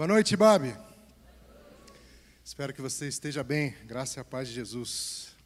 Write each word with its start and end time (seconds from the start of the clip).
Boa 0.00 0.08
noite, 0.08 0.34
Babi. 0.34 0.74
Espero 2.42 2.72
que 2.72 2.80
você 2.80 3.06
esteja 3.06 3.44
bem, 3.44 3.74
graças 3.84 4.16
à 4.16 4.24
paz 4.24 4.48
de 4.48 4.54
Jesus. 4.54 5.36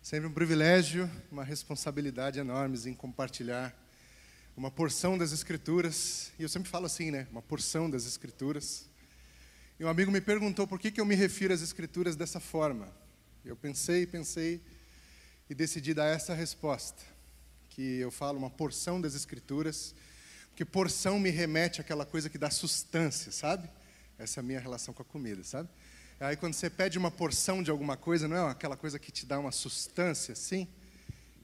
Sempre 0.00 0.28
um 0.28 0.32
privilégio, 0.32 1.10
uma 1.28 1.42
responsabilidade 1.42 2.38
enorme 2.38 2.78
em 2.86 2.94
compartilhar 2.94 3.76
uma 4.56 4.70
porção 4.70 5.18
das 5.18 5.32
Escrituras. 5.32 6.30
E 6.38 6.44
eu 6.44 6.48
sempre 6.48 6.68
falo 6.68 6.86
assim, 6.86 7.10
né? 7.10 7.26
Uma 7.32 7.42
porção 7.42 7.90
das 7.90 8.06
Escrituras. 8.06 8.88
E 9.76 9.84
um 9.84 9.88
amigo 9.88 10.12
me 10.12 10.20
perguntou 10.20 10.64
por 10.64 10.78
que, 10.78 10.92
que 10.92 11.00
eu 11.00 11.04
me 11.04 11.16
refiro 11.16 11.52
às 11.52 11.62
Escrituras 11.62 12.14
dessa 12.14 12.38
forma. 12.38 12.94
Eu 13.44 13.56
pensei, 13.56 14.06
pensei 14.06 14.62
e 15.50 15.54
decidi 15.56 15.92
dar 15.92 16.06
essa 16.06 16.32
resposta. 16.32 17.02
Que 17.70 17.98
eu 17.98 18.12
falo 18.12 18.38
uma 18.38 18.50
porção 18.50 19.00
das 19.00 19.16
Escrituras, 19.16 19.96
porque 20.52 20.66
porção 20.66 21.18
me 21.18 21.30
remete 21.30 21.80
àquela 21.80 22.04
coisa 22.04 22.28
que 22.28 22.36
dá 22.36 22.50
sustância, 22.50 23.32
sabe? 23.32 23.68
Essa 24.18 24.38
é 24.38 24.42
a 24.42 24.44
minha 24.44 24.60
relação 24.60 24.92
com 24.92 25.00
a 25.00 25.04
comida, 25.04 25.42
sabe? 25.42 25.66
Aí 26.20 26.36
quando 26.36 26.52
você 26.52 26.68
pede 26.68 26.98
uma 26.98 27.10
porção 27.10 27.62
de 27.62 27.70
alguma 27.70 27.96
coisa, 27.96 28.28
não 28.28 28.36
é 28.36 28.50
aquela 28.50 28.76
coisa 28.76 28.98
que 28.98 29.10
te 29.10 29.24
dá 29.24 29.38
uma 29.38 29.50
sustância, 29.50 30.34
sim? 30.34 30.68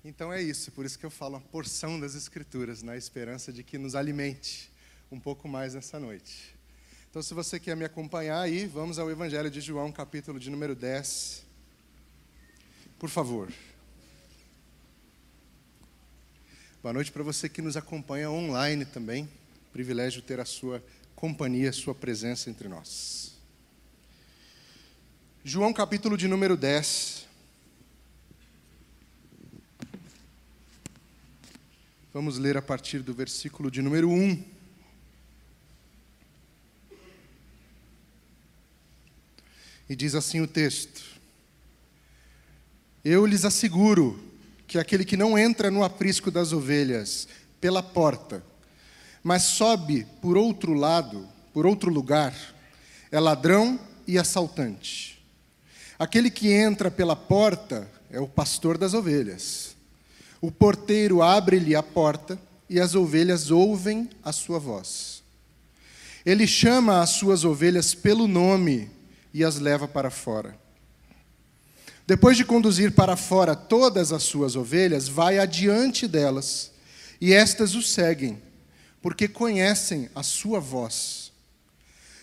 Então 0.04 0.30
é 0.30 0.42
isso, 0.42 0.70
por 0.72 0.84
isso 0.84 0.98
que 0.98 1.06
eu 1.06 1.10
falo 1.10 1.36
uma 1.36 1.40
porção 1.40 1.98
das 1.98 2.14
Escrituras, 2.14 2.82
na 2.82 2.96
esperança 2.96 3.50
de 3.50 3.64
que 3.64 3.78
nos 3.78 3.94
alimente 3.94 4.70
um 5.10 5.18
pouco 5.18 5.48
mais 5.48 5.74
nessa 5.74 5.98
noite. 5.98 6.54
Então, 7.10 7.22
se 7.22 7.32
você 7.32 7.58
quer 7.58 7.74
me 7.74 7.86
acompanhar 7.86 8.42
aí, 8.42 8.66
vamos 8.66 8.98
ao 8.98 9.10
Evangelho 9.10 9.50
de 9.50 9.62
João, 9.62 9.90
capítulo 9.90 10.38
de 10.38 10.50
número 10.50 10.76
10. 10.76 11.42
Por 12.98 13.08
favor. 13.08 13.50
Boa 16.80 16.92
noite 16.92 17.10
para 17.10 17.24
você 17.24 17.48
que 17.48 17.60
nos 17.60 17.76
acompanha 17.76 18.30
online 18.30 18.84
também. 18.84 19.28
Privilégio 19.72 20.22
ter 20.22 20.38
a 20.38 20.44
sua 20.44 20.80
companhia, 21.16 21.70
a 21.70 21.72
sua 21.72 21.92
presença 21.92 22.48
entre 22.48 22.68
nós. 22.68 23.34
João 25.42 25.72
capítulo 25.72 26.16
de 26.16 26.28
número 26.28 26.56
10. 26.56 27.26
Vamos 32.14 32.38
ler 32.38 32.56
a 32.56 32.62
partir 32.62 33.00
do 33.00 33.12
versículo 33.12 33.72
de 33.72 33.82
número 33.82 34.08
1. 34.08 34.44
E 39.88 39.96
diz 39.96 40.14
assim 40.14 40.40
o 40.40 40.46
texto: 40.46 41.02
Eu 43.04 43.26
lhes 43.26 43.44
asseguro 43.44 44.27
que 44.68 44.78
aquele 44.78 45.04
que 45.04 45.16
não 45.16 45.38
entra 45.38 45.70
no 45.70 45.82
aprisco 45.82 46.30
das 46.30 46.52
ovelhas 46.52 47.26
pela 47.58 47.82
porta, 47.82 48.44
mas 49.24 49.42
sobe 49.42 50.06
por 50.20 50.36
outro 50.36 50.74
lado, 50.74 51.26
por 51.54 51.66
outro 51.66 51.90
lugar, 51.90 52.34
é 53.10 53.18
ladrão 53.18 53.80
e 54.06 54.18
assaltante. 54.18 55.24
Aquele 55.98 56.30
que 56.30 56.52
entra 56.52 56.90
pela 56.90 57.16
porta 57.16 57.90
é 58.10 58.20
o 58.20 58.28
pastor 58.28 58.76
das 58.76 58.92
ovelhas. 58.92 59.74
O 60.38 60.52
porteiro 60.52 61.22
abre-lhe 61.22 61.74
a 61.74 61.82
porta 61.82 62.38
e 62.68 62.78
as 62.78 62.94
ovelhas 62.94 63.50
ouvem 63.50 64.08
a 64.22 64.32
sua 64.32 64.58
voz. 64.58 65.22
Ele 66.26 66.46
chama 66.46 67.00
as 67.00 67.10
suas 67.10 67.42
ovelhas 67.42 67.94
pelo 67.94 68.28
nome 68.28 68.90
e 69.32 69.42
as 69.42 69.58
leva 69.58 69.88
para 69.88 70.10
fora. 70.10 70.54
Depois 72.08 72.36
de 72.36 72.44
conduzir 72.44 72.90
para 72.90 73.16
fora 73.16 73.54
todas 73.54 74.10
as 74.10 74.24
suas 74.24 74.56
ovelhas, 74.56 75.06
vai 75.06 75.38
adiante 75.38 76.08
delas, 76.08 76.72
e 77.20 77.32
estas 77.32 77.76
o 77.76 77.82
seguem, 77.82 78.42
porque 79.00 79.28
conhecem 79.28 80.10
a 80.12 80.24
sua 80.24 80.58
voz. 80.58 81.30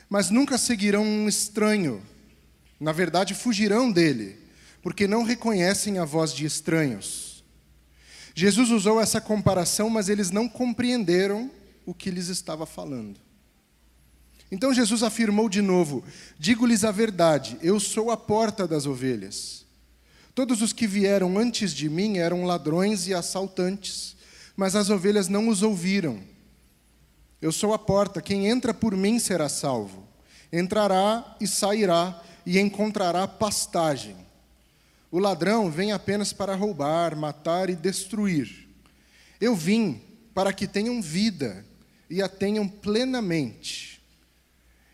Mas 0.10 0.30
nunca 0.30 0.58
seguirão 0.58 1.06
um 1.06 1.30
estranho 1.30 2.02
na 2.80 2.92
verdade, 2.92 3.34
fugirão 3.34 3.92
dele, 3.92 4.38
porque 4.82 5.08
não 5.08 5.24
reconhecem 5.24 5.98
a 5.98 6.06
voz 6.06 6.34
de 6.34 6.46
estranhos. 6.46 7.44
Jesus 8.34 8.70
usou 8.70 9.00
essa 9.00 9.22
comparação, 9.22 9.90
mas 9.90 10.10
eles 10.10 10.30
não 10.30 10.48
compreenderam 10.48 11.50
o 11.86 11.94
que 11.94 12.12
lhes 12.12 12.28
estava 12.28 12.66
falando. 12.66 13.20
Então 14.52 14.74
Jesus 14.74 15.04
afirmou 15.04 15.48
de 15.48 15.62
novo: 15.62 16.04
Digo-lhes 16.38 16.84
a 16.84 16.92
verdade, 16.92 17.58
eu 17.62 17.80
sou 17.80 18.12
a 18.12 18.18
porta 18.18 18.68
das 18.68 18.86
ovelhas. 18.86 19.65
Todos 20.36 20.62
os 20.62 20.74
que 20.74 20.86
vieram 20.86 21.38
antes 21.38 21.74
de 21.74 21.90
mim 21.90 22.18
eram 22.18 22.44
ladrões 22.44 23.08
e 23.08 23.14
assaltantes, 23.14 24.18
mas 24.58 24.76
as 24.76 24.90
ovelhas 24.90 25.30
não 25.30 25.48
os 25.48 25.64
ouviram. 25.64 26.22
Eu 27.42 27.54
sou 27.54 27.74
a 27.74 27.80
porta, 27.80 28.22
quem 28.22 28.48
entra 28.48 28.74
por 28.74 28.98
mim 28.98 29.18
será 29.18 29.48
salvo. 29.48 30.06
Entrará 30.52 31.38
e 31.40 31.48
sairá 31.48 32.22
e 32.46 32.60
encontrará 32.60 33.26
pastagem. 33.26 34.18
O 35.10 35.20
ladrão 35.20 35.72
vem 35.72 35.94
apenas 35.94 36.34
para 36.34 36.54
roubar, 36.54 37.16
matar 37.16 37.70
e 37.70 37.76
destruir. 37.76 38.68
Eu 39.40 39.56
vim 39.56 40.02
para 40.34 40.52
que 40.52 40.68
tenham 40.68 41.02
vida 41.02 41.66
e 42.10 42.22
a 42.22 42.28
tenham 42.28 42.68
plenamente. 42.68 44.02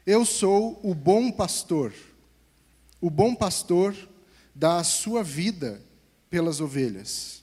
Eu 0.05 0.23
sou 0.23 0.79
o 0.83 0.93
bom 0.93 1.31
pastor. 1.31 1.91
O 3.01 3.09
bom 3.09 3.33
pastor 3.33 3.95
dá 4.61 4.77
a 4.77 4.83
sua 4.83 5.23
vida 5.23 5.81
pelas 6.29 6.61
ovelhas. 6.61 7.41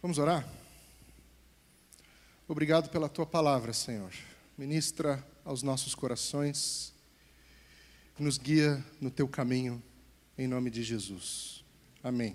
Vamos 0.00 0.16
orar? 0.16 0.48
Obrigado 2.48 2.88
pela 2.88 3.10
tua 3.10 3.26
palavra, 3.26 3.74
Senhor. 3.74 4.10
Ministra 4.56 5.22
aos 5.44 5.62
nossos 5.62 5.94
corações, 5.94 6.94
nos 8.18 8.38
guia 8.38 8.82
no 8.98 9.10
teu 9.10 9.28
caminho, 9.28 9.82
em 10.38 10.48
nome 10.48 10.70
de 10.70 10.82
Jesus. 10.82 11.62
Amém. 12.02 12.34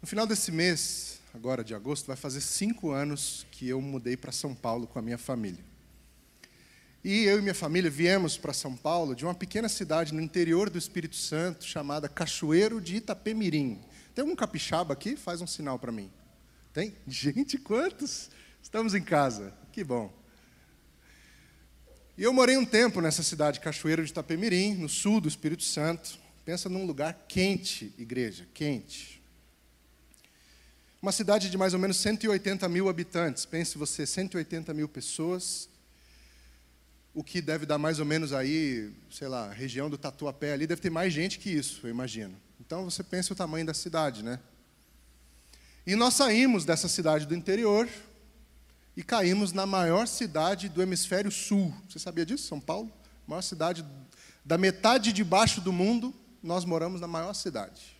No 0.00 0.08
final 0.08 0.26
desse 0.26 0.50
mês, 0.50 1.20
agora 1.32 1.62
de 1.62 1.76
agosto, 1.76 2.08
vai 2.08 2.16
fazer 2.16 2.40
cinco 2.40 2.90
anos 2.90 3.46
que 3.52 3.68
eu 3.68 3.80
mudei 3.80 4.16
para 4.16 4.32
São 4.32 4.52
Paulo 4.52 4.88
com 4.88 4.98
a 4.98 5.02
minha 5.02 5.16
família. 5.16 5.71
E 7.04 7.24
eu 7.24 7.40
e 7.40 7.42
minha 7.42 7.54
família 7.54 7.90
viemos 7.90 8.38
para 8.38 8.52
São 8.52 8.76
Paulo 8.76 9.16
de 9.16 9.24
uma 9.24 9.34
pequena 9.34 9.68
cidade 9.68 10.14
no 10.14 10.20
interior 10.20 10.70
do 10.70 10.78
Espírito 10.78 11.16
Santo 11.16 11.64
chamada 11.64 12.08
Cachoeiro 12.08 12.80
de 12.80 12.96
Itapemirim. 12.96 13.80
Tem 14.14 14.22
algum 14.22 14.36
capixaba 14.36 14.92
aqui? 14.92 15.16
Faz 15.16 15.40
um 15.40 15.46
sinal 15.46 15.80
para 15.80 15.90
mim. 15.90 16.08
Tem? 16.72 16.94
Gente, 17.08 17.58
quantos? 17.58 18.30
Estamos 18.62 18.94
em 18.94 19.02
casa. 19.02 19.52
Que 19.72 19.82
bom. 19.82 20.12
E 22.16 22.22
eu 22.22 22.32
morei 22.32 22.56
um 22.56 22.64
tempo 22.64 23.00
nessa 23.00 23.24
cidade, 23.24 23.58
Cachoeiro 23.58 24.04
de 24.04 24.12
Itapemirim, 24.12 24.74
no 24.74 24.88
sul 24.88 25.20
do 25.20 25.26
Espírito 25.26 25.64
Santo. 25.64 26.20
Pensa 26.44 26.68
num 26.68 26.86
lugar 26.86 27.24
quente, 27.26 27.92
igreja, 27.98 28.46
quente. 28.54 29.20
Uma 31.00 31.10
cidade 31.10 31.50
de 31.50 31.58
mais 31.58 31.74
ou 31.74 31.80
menos 31.80 31.96
180 31.96 32.68
mil 32.68 32.88
habitantes. 32.88 33.44
Pense 33.44 33.76
você, 33.76 34.06
180 34.06 34.72
mil 34.72 34.88
pessoas. 34.88 35.68
O 37.14 37.22
que 37.22 37.42
deve 37.42 37.66
dar 37.66 37.78
mais 37.78 37.98
ou 37.98 38.06
menos 38.06 38.32
aí, 38.32 38.92
sei 39.10 39.28
lá, 39.28 39.50
região 39.50 39.90
do 39.90 39.98
Tatuapé 39.98 40.52
ali, 40.52 40.66
deve 40.66 40.80
ter 40.80 40.90
mais 40.90 41.12
gente 41.12 41.38
que 41.38 41.50
isso, 41.50 41.86
eu 41.86 41.90
imagino. 41.90 42.34
Então 42.60 42.84
você 42.84 43.02
pensa 43.02 43.32
o 43.32 43.36
tamanho 43.36 43.66
da 43.66 43.74
cidade, 43.74 44.22
né? 44.22 44.40
E 45.86 45.94
nós 45.94 46.14
saímos 46.14 46.64
dessa 46.64 46.88
cidade 46.88 47.26
do 47.26 47.34
interior, 47.34 47.88
e 48.96 49.02
caímos 49.02 49.52
na 49.52 49.66
maior 49.66 50.06
cidade 50.06 50.68
do 50.68 50.82
hemisfério 50.82 51.30
sul. 51.30 51.74
Você 51.88 51.98
sabia 51.98 52.26
disso? 52.26 52.46
São 52.46 52.60
Paulo? 52.60 52.92
Maior 53.26 53.42
cidade 53.42 53.84
da 54.44 54.58
metade 54.58 55.12
de 55.12 55.24
baixo 55.24 55.60
do 55.60 55.72
mundo, 55.72 56.14
nós 56.42 56.64
moramos 56.64 57.00
na 57.00 57.06
maior 57.06 57.32
cidade. 57.32 57.96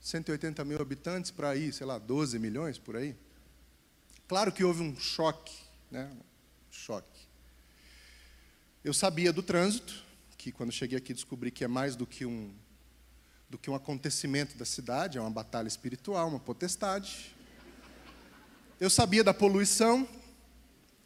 180 0.00 0.64
mil 0.64 0.80
habitantes 0.80 1.30
para 1.30 1.50
aí, 1.50 1.72
sei 1.72 1.86
lá, 1.86 1.98
12 1.98 2.38
milhões 2.38 2.78
por 2.78 2.96
aí. 2.96 3.16
Claro 4.28 4.52
que 4.52 4.64
houve 4.64 4.82
um 4.82 4.96
choque, 4.98 5.54
né? 5.90 6.10
choque. 6.70 7.15
Eu 8.86 8.94
sabia 8.94 9.32
do 9.32 9.42
trânsito, 9.42 10.00
que 10.38 10.52
quando 10.52 10.70
cheguei 10.70 10.96
aqui 10.96 11.12
descobri 11.12 11.50
que 11.50 11.64
é 11.64 11.66
mais 11.66 11.96
do 11.96 12.06
que 12.06 12.24
um 12.24 12.54
do 13.50 13.58
que 13.58 13.68
um 13.68 13.74
acontecimento 13.74 14.56
da 14.56 14.64
cidade, 14.64 15.18
é 15.18 15.20
uma 15.20 15.28
batalha 15.28 15.66
espiritual, 15.66 16.28
uma 16.28 16.38
potestade. 16.38 17.34
Eu 18.78 18.88
sabia 18.88 19.24
da 19.24 19.34
poluição, 19.34 20.08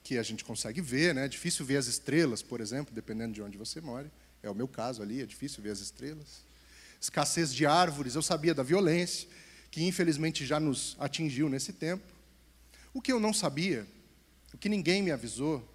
que 0.02 0.18
a 0.18 0.22
gente 0.22 0.44
consegue 0.44 0.82
ver, 0.82 1.14
né? 1.14 1.24
É 1.24 1.28
difícil 1.28 1.64
ver 1.64 1.78
as 1.78 1.86
estrelas, 1.86 2.42
por 2.42 2.60
exemplo, 2.60 2.94
dependendo 2.94 3.32
de 3.32 3.40
onde 3.40 3.56
você 3.56 3.80
mora. 3.80 4.12
É 4.42 4.50
o 4.50 4.54
meu 4.54 4.68
caso 4.68 5.00
ali, 5.00 5.22
é 5.22 5.24
difícil 5.24 5.62
ver 5.62 5.70
as 5.70 5.80
estrelas. 5.80 6.44
Escassez 7.00 7.50
de 7.54 7.64
árvores, 7.64 8.14
eu 8.14 8.20
sabia 8.20 8.52
da 8.52 8.62
violência, 8.62 9.26
que 9.70 9.82
infelizmente 9.84 10.44
já 10.44 10.60
nos 10.60 10.98
atingiu 11.00 11.48
nesse 11.48 11.72
tempo. 11.72 12.04
O 12.92 13.00
que 13.00 13.10
eu 13.10 13.18
não 13.18 13.32
sabia, 13.32 13.86
o 14.52 14.58
que 14.58 14.68
ninguém 14.68 15.02
me 15.02 15.10
avisou, 15.10 15.66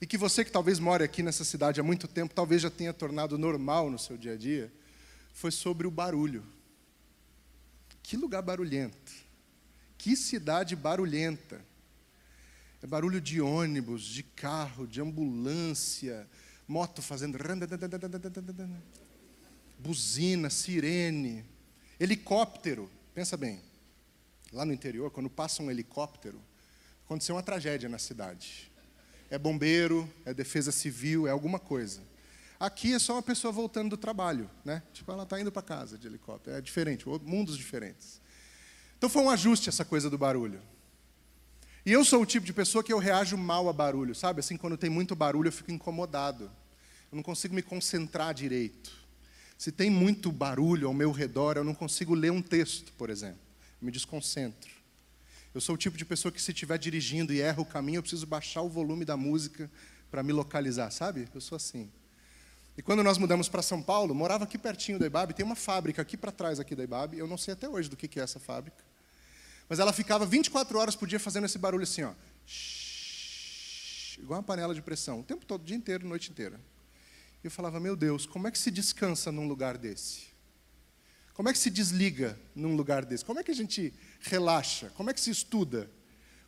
e 0.00 0.06
que 0.06 0.16
você 0.16 0.44
que 0.44 0.52
talvez 0.52 0.78
more 0.78 1.02
aqui 1.02 1.22
nessa 1.22 1.44
cidade 1.44 1.80
há 1.80 1.82
muito 1.82 2.06
tempo, 2.06 2.34
talvez 2.34 2.62
já 2.62 2.70
tenha 2.70 2.92
tornado 2.92 3.36
normal 3.36 3.90
no 3.90 3.98
seu 3.98 4.16
dia 4.16 4.34
a 4.34 4.36
dia, 4.36 4.72
foi 5.32 5.50
sobre 5.50 5.86
o 5.86 5.90
barulho. 5.90 6.44
Que 8.02 8.16
lugar 8.16 8.42
barulhento. 8.42 9.12
Que 9.96 10.16
cidade 10.16 10.76
barulhenta. 10.76 11.60
É 12.80 12.86
barulho 12.86 13.20
de 13.20 13.40
ônibus, 13.40 14.04
de 14.04 14.22
carro, 14.22 14.86
de 14.86 15.00
ambulância, 15.00 16.28
moto 16.66 17.02
fazendo. 17.02 17.36
Buzina, 19.78 20.48
sirene, 20.48 21.44
helicóptero. 21.98 22.88
Pensa 23.14 23.36
bem, 23.36 23.60
lá 24.52 24.64
no 24.64 24.72
interior, 24.72 25.10
quando 25.10 25.28
passa 25.28 25.60
um 25.60 25.70
helicóptero, 25.70 26.40
aconteceu 27.04 27.34
uma 27.34 27.42
tragédia 27.42 27.88
na 27.88 27.98
cidade. 27.98 28.67
É 29.30 29.38
bombeiro, 29.38 30.08
é 30.24 30.32
defesa 30.32 30.72
civil, 30.72 31.26
é 31.26 31.30
alguma 31.30 31.58
coisa. 31.58 32.00
Aqui 32.58 32.92
é 32.92 32.98
só 32.98 33.14
uma 33.14 33.22
pessoa 33.22 33.52
voltando 33.52 33.90
do 33.90 33.96
trabalho, 33.96 34.50
né? 34.64 34.82
Tipo, 34.92 35.12
ela 35.12 35.22
está 35.22 35.40
indo 35.40 35.52
para 35.52 35.62
casa 35.62 35.96
de 35.96 36.06
helicóptero. 36.06 36.56
É 36.56 36.60
diferente, 36.60 37.04
mundos 37.22 37.56
diferentes. 37.56 38.20
Então 38.96 39.08
foi 39.08 39.22
um 39.22 39.30
ajuste 39.30 39.68
essa 39.68 39.84
coisa 39.84 40.10
do 40.10 40.18
barulho. 40.18 40.60
E 41.86 41.92
eu 41.92 42.04
sou 42.04 42.20
o 42.20 42.26
tipo 42.26 42.44
de 42.44 42.52
pessoa 42.52 42.82
que 42.82 42.92
eu 42.92 42.98
reajo 42.98 43.36
mal 43.36 43.68
a 43.68 43.72
barulho, 43.72 44.14
sabe? 44.14 44.40
Assim, 44.40 44.56
quando 44.56 44.76
tem 44.76 44.90
muito 44.90 45.14
barulho, 45.14 45.48
eu 45.48 45.52
fico 45.52 45.70
incomodado. 45.70 46.50
Eu 47.10 47.16
não 47.16 47.22
consigo 47.22 47.54
me 47.54 47.62
concentrar 47.62 48.34
direito. 48.34 48.92
Se 49.56 49.72
tem 49.72 49.88
muito 49.88 50.30
barulho 50.30 50.88
ao 50.88 50.94
meu 50.94 51.12
redor, 51.12 51.56
eu 51.56 51.64
não 51.64 51.74
consigo 51.74 52.14
ler 52.14 52.30
um 52.30 52.42
texto, 52.42 52.92
por 52.94 53.08
exemplo. 53.08 53.40
Eu 53.80 53.86
me 53.86 53.92
desconcentro. 53.92 54.77
Eu 55.54 55.60
sou 55.60 55.74
o 55.74 55.78
tipo 55.78 55.96
de 55.96 56.04
pessoa 56.04 56.30
que, 56.30 56.40
se 56.40 56.52
estiver 56.52 56.78
dirigindo 56.78 57.32
e 57.32 57.40
erra 57.40 57.60
o 57.60 57.64
caminho, 57.64 57.98
eu 57.98 58.02
preciso 58.02 58.26
baixar 58.26 58.62
o 58.62 58.68
volume 58.68 59.04
da 59.04 59.16
música 59.16 59.70
para 60.10 60.22
me 60.22 60.32
localizar, 60.32 60.90
sabe? 60.90 61.28
Eu 61.34 61.40
sou 61.40 61.56
assim. 61.56 61.90
E 62.76 62.82
quando 62.82 63.02
nós 63.02 63.18
mudamos 63.18 63.48
para 63.48 63.60
São 63.60 63.82
Paulo, 63.82 64.14
morava 64.14 64.44
aqui 64.44 64.56
pertinho 64.56 65.00
da 65.00 65.06
IBAB, 65.06 65.34
tem 65.34 65.44
uma 65.44 65.56
fábrica 65.56 66.00
aqui 66.00 66.16
para 66.16 66.30
trás 66.30 66.60
aqui 66.60 66.76
da 66.76 66.84
IBAB, 66.84 67.18
eu 67.18 67.26
não 67.26 67.36
sei 67.36 67.54
até 67.54 67.68
hoje 67.68 67.88
do 67.88 67.96
que, 67.96 68.06
que 68.06 68.20
é 68.20 68.22
essa 68.22 68.38
fábrica. 68.38 68.76
Mas 69.68 69.80
ela 69.80 69.92
ficava 69.92 70.24
24 70.24 70.78
horas 70.78 70.94
por 70.94 71.08
dia 71.08 71.18
fazendo 71.18 71.44
esse 71.44 71.58
barulho 71.58 71.82
assim, 71.82 72.04
ó. 72.04 72.12
Igual 74.16 74.38
uma 74.38 74.44
panela 74.44 74.72
de 74.72 74.80
pressão, 74.80 75.20
o 75.20 75.22
tempo 75.24 75.44
todo, 75.44 75.62
o 75.62 75.64
dia 75.64 75.76
inteiro, 75.76 76.06
noite 76.06 76.30
inteira. 76.30 76.60
E 77.42 77.48
eu 77.48 77.50
falava, 77.50 77.80
meu 77.80 77.96
Deus, 77.96 78.26
como 78.26 78.46
é 78.46 78.50
que 78.50 78.58
se 78.58 78.70
descansa 78.70 79.32
num 79.32 79.48
lugar 79.48 79.76
desse? 79.76 80.27
Como 81.38 81.48
é 81.48 81.52
que 81.52 81.58
se 81.60 81.70
desliga 81.70 82.36
num 82.52 82.74
lugar 82.74 83.04
desse? 83.04 83.24
Como 83.24 83.38
é 83.38 83.44
que 83.44 83.52
a 83.52 83.54
gente 83.54 83.94
relaxa? 84.22 84.90
Como 84.96 85.08
é 85.08 85.14
que 85.14 85.20
se 85.20 85.30
estuda? 85.30 85.88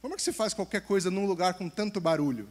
Como 0.03 0.15
é 0.15 0.17
que 0.17 0.23
se 0.23 0.33
faz 0.33 0.53
qualquer 0.53 0.81
coisa 0.81 1.13
num 1.13 1.27
lugar 1.27 1.55
com 1.55 1.71
tanto 1.71 2.01
barulho? 2.01 2.49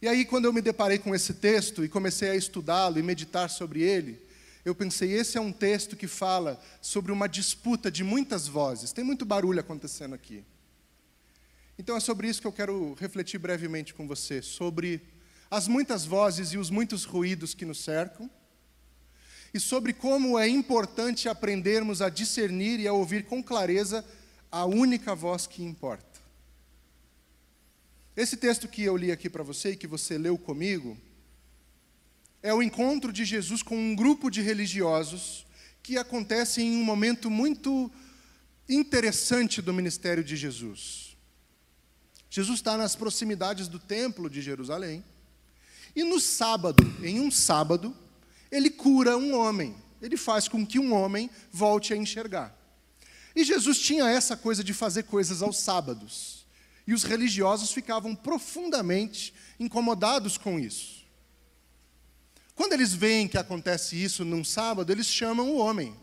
E 0.00 0.06
aí, 0.06 0.24
quando 0.24 0.44
eu 0.44 0.52
me 0.52 0.62
deparei 0.62 1.00
com 1.00 1.12
esse 1.12 1.34
texto 1.34 1.84
e 1.84 1.88
comecei 1.88 2.30
a 2.30 2.36
estudá-lo 2.36 3.00
e 3.00 3.02
meditar 3.02 3.50
sobre 3.50 3.82
ele, 3.82 4.24
eu 4.64 4.72
pensei, 4.72 5.10
esse 5.10 5.36
é 5.36 5.40
um 5.40 5.50
texto 5.50 5.96
que 5.96 6.06
fala 6.06 6.62
sobre 6.80 7.10
uma 7.10 7.28
disputa 7.28 7.90
de 7.90 8.04
muitas 8.04 8.46
vozes. 8.46 8.92
Tem 8.92 9.02
muito 9.02 9.24
barulho 9.24 9.58
acontecendo 9.58 10.14
aqui. 10.14 10.44
Então 11.76 11.96
é 11.96 12.00
sobre 12.00 12.28
isso 12.28 12.40
que 12.40 12.46
eu 12.46 12.52
quero 12.52 12.94
refletir 13.00 13.38
brevemente 13.38 13.92
com 13.92 14.06
você, 14.06 14.40
sobre 14.40 15.02
as 15.50 15.66
muitas 15.66 16.04
vozes 16.04 16.50
e 16.50 16.56
os 16.56 16.70
muitos 16.70 17.04
ruídos 17.04 17.52
que 17.52 17.64
nos 17.64 17.82
cercam, 17.82 18.30
e 19.56 19.60
sobre 19.60 19.94
como 19.94 20.38
é 20.38 20.46
importante 20.46 21.28
aprendermos 21.28 22.02
a 22.02 22.10
discernir 22.10 22.78
e 22.78 22.86
a 22.86 22.92
ouvir 22.92 23.24
com 23.24 23.42
clareza 23.42 24.04
a 24.52 24.66
única 24.66 25.14
voz 25.14 25.46
que 25.46 25.62
importa. 25.62 26.20
Esse 28.14 28.36
texto 28.36 28.68
que 28.68 28.82
eu 28.82 28.96
li 28.96 29.10
aqui 29.10 29.30
para 29.30 29.42
você 29.42 29.70
e 29.70 29.76
que 29.76 29.86
você 29.86 30.18
leu 30.18 30.36
comigo, 30.36 30.96
é 32.42 32.52
o 32.52 32.62
encontro 32.62 33.12
de 33.12 33.24
Jesus 33.24 33.62
com 33.62 33.76
um 33.76 33.96
grupo 33.96 34.30
de 34.30 34.42
religiosos 34.42 35.46
que 35.82 35.96
acontece 35.96 36.62
em 36.62 36.76
um 36.76 36.84
momento 36.84 37.30
muito 37.30 37.90
interessante 38.68 39.62
do 39.62 39.72
ministério 39.72 40.22
de 40.22 40.36
Jesus. 40.36 41.16
Jesus 42.28 42.58
está 42.58 42.76
nas 42.76 42.94
proximidades 42.94 43.68
do 43.68 43.78
templo 43.78 44.28
de 44.28 44.42
Jerusalém. 44.42 45.02
E 45.94 46.04
no 46.04 46.20
sábado, 46.20 46.84
em 47.02 47.20
um 47.20 47.30
sábado, 47.30 47.96
ele 48.56 48.70
cura 48.70 49.16
um 49.16 49.34
homem. 49.34 49.76
Ele 50.00 50.16
faz 50.16 50.48
com 50.48 50.64
que 50.66 50.78
um 50.78 50.92
homem 50.92 51.30
volte 51.50 51.92
a 51.92 51.96
enxergar. 51.96 52.54
E 53.34 53.44
Jesus 53.44 53.78
tinha 53.78 54.08
essa 54.08 54.36
coisa 54.36 54.64
de 54.64 54.72
fazer 54.72 55.04
coisas 55.04 55.42
aos 55.42 55.58
sábados. 55.58 56.46
E 56.86 56.94
os 56.94 57.02
religiosos 57.02 57.72
ficavam 57.72 58.14
profundamente 58.14 59.34
incomodados 59.58 60.38
com 60.38 60.58
isso. 60.58 61.04
Quando 62.54 62.72
eles 62.72 62.94
veem 62.94 63.28
que 63.28 63.36
acontece 63.36 64.02
isso 64.02 64.24
num 64.24 64.42
sábado, 64.42 64.90
eles 64.90 65.06
chamam 65.06 65.50
o 65.50 65.58
homem 65.58 65.94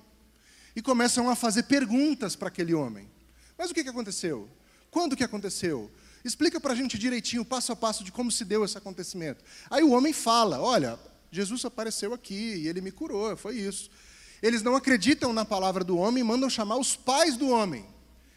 e 0.76 0.82
começam 0.82 1.30
a 1.30 1.36
fazer 1.36 1.64
perguntas 1.64 2.36
para 2.36 2.50
aquele 2.50 2.74
homem. 2.74 3.10
Mas 3.58 3.72
o 3.72 3.74
que, 3.74 3.82
aconteceu? 3.82 4.50
Quando 4.92 5.16
que 5.16 5.24
aconteceu? 5.24 5.92
Explica 6.24 6.60
para 6.60 6.74
a 6.74 6.76
gente 6.76 6.98
direitinho, 6.98 7.44
passo 7.44 7.72
a 7.72 7.76
passo, 7.76 8.04
de 8.04 8.12
como 8.12 8.32
se 8.32 8.46
deu 8.46 8.64
esse 8.64 8.78
acontecimento. 8.78 9.44
Aí 9.70 9.84
o 9.84 9.92
homem 9.92 10.14
fala: 10.14 10.60
Olha, 10.60 11.00
Jesus 11.34 11.66
apareceu 11.66 12.14
aqui 12.14 12.56
e 12.58 12.68
ele 12.68 12.80
me 12.80 12.92
curou, 12.92 13.36
foi 13.36 13.58
isso. 13.58 13.90
Eles 14.42 14.62
não 14.62 14.76
acreditam 14.76 15.34
na 15.34 15.44
palavra 15.44 15.84
do 15.84 15.98
homem 15.98 16.24
mandam 16.24 16.48
chamar 16.48 16.78
os 16.78 16.96
pais 16.96 17.36
do 17.36 17.50
homem. 17.50 17.86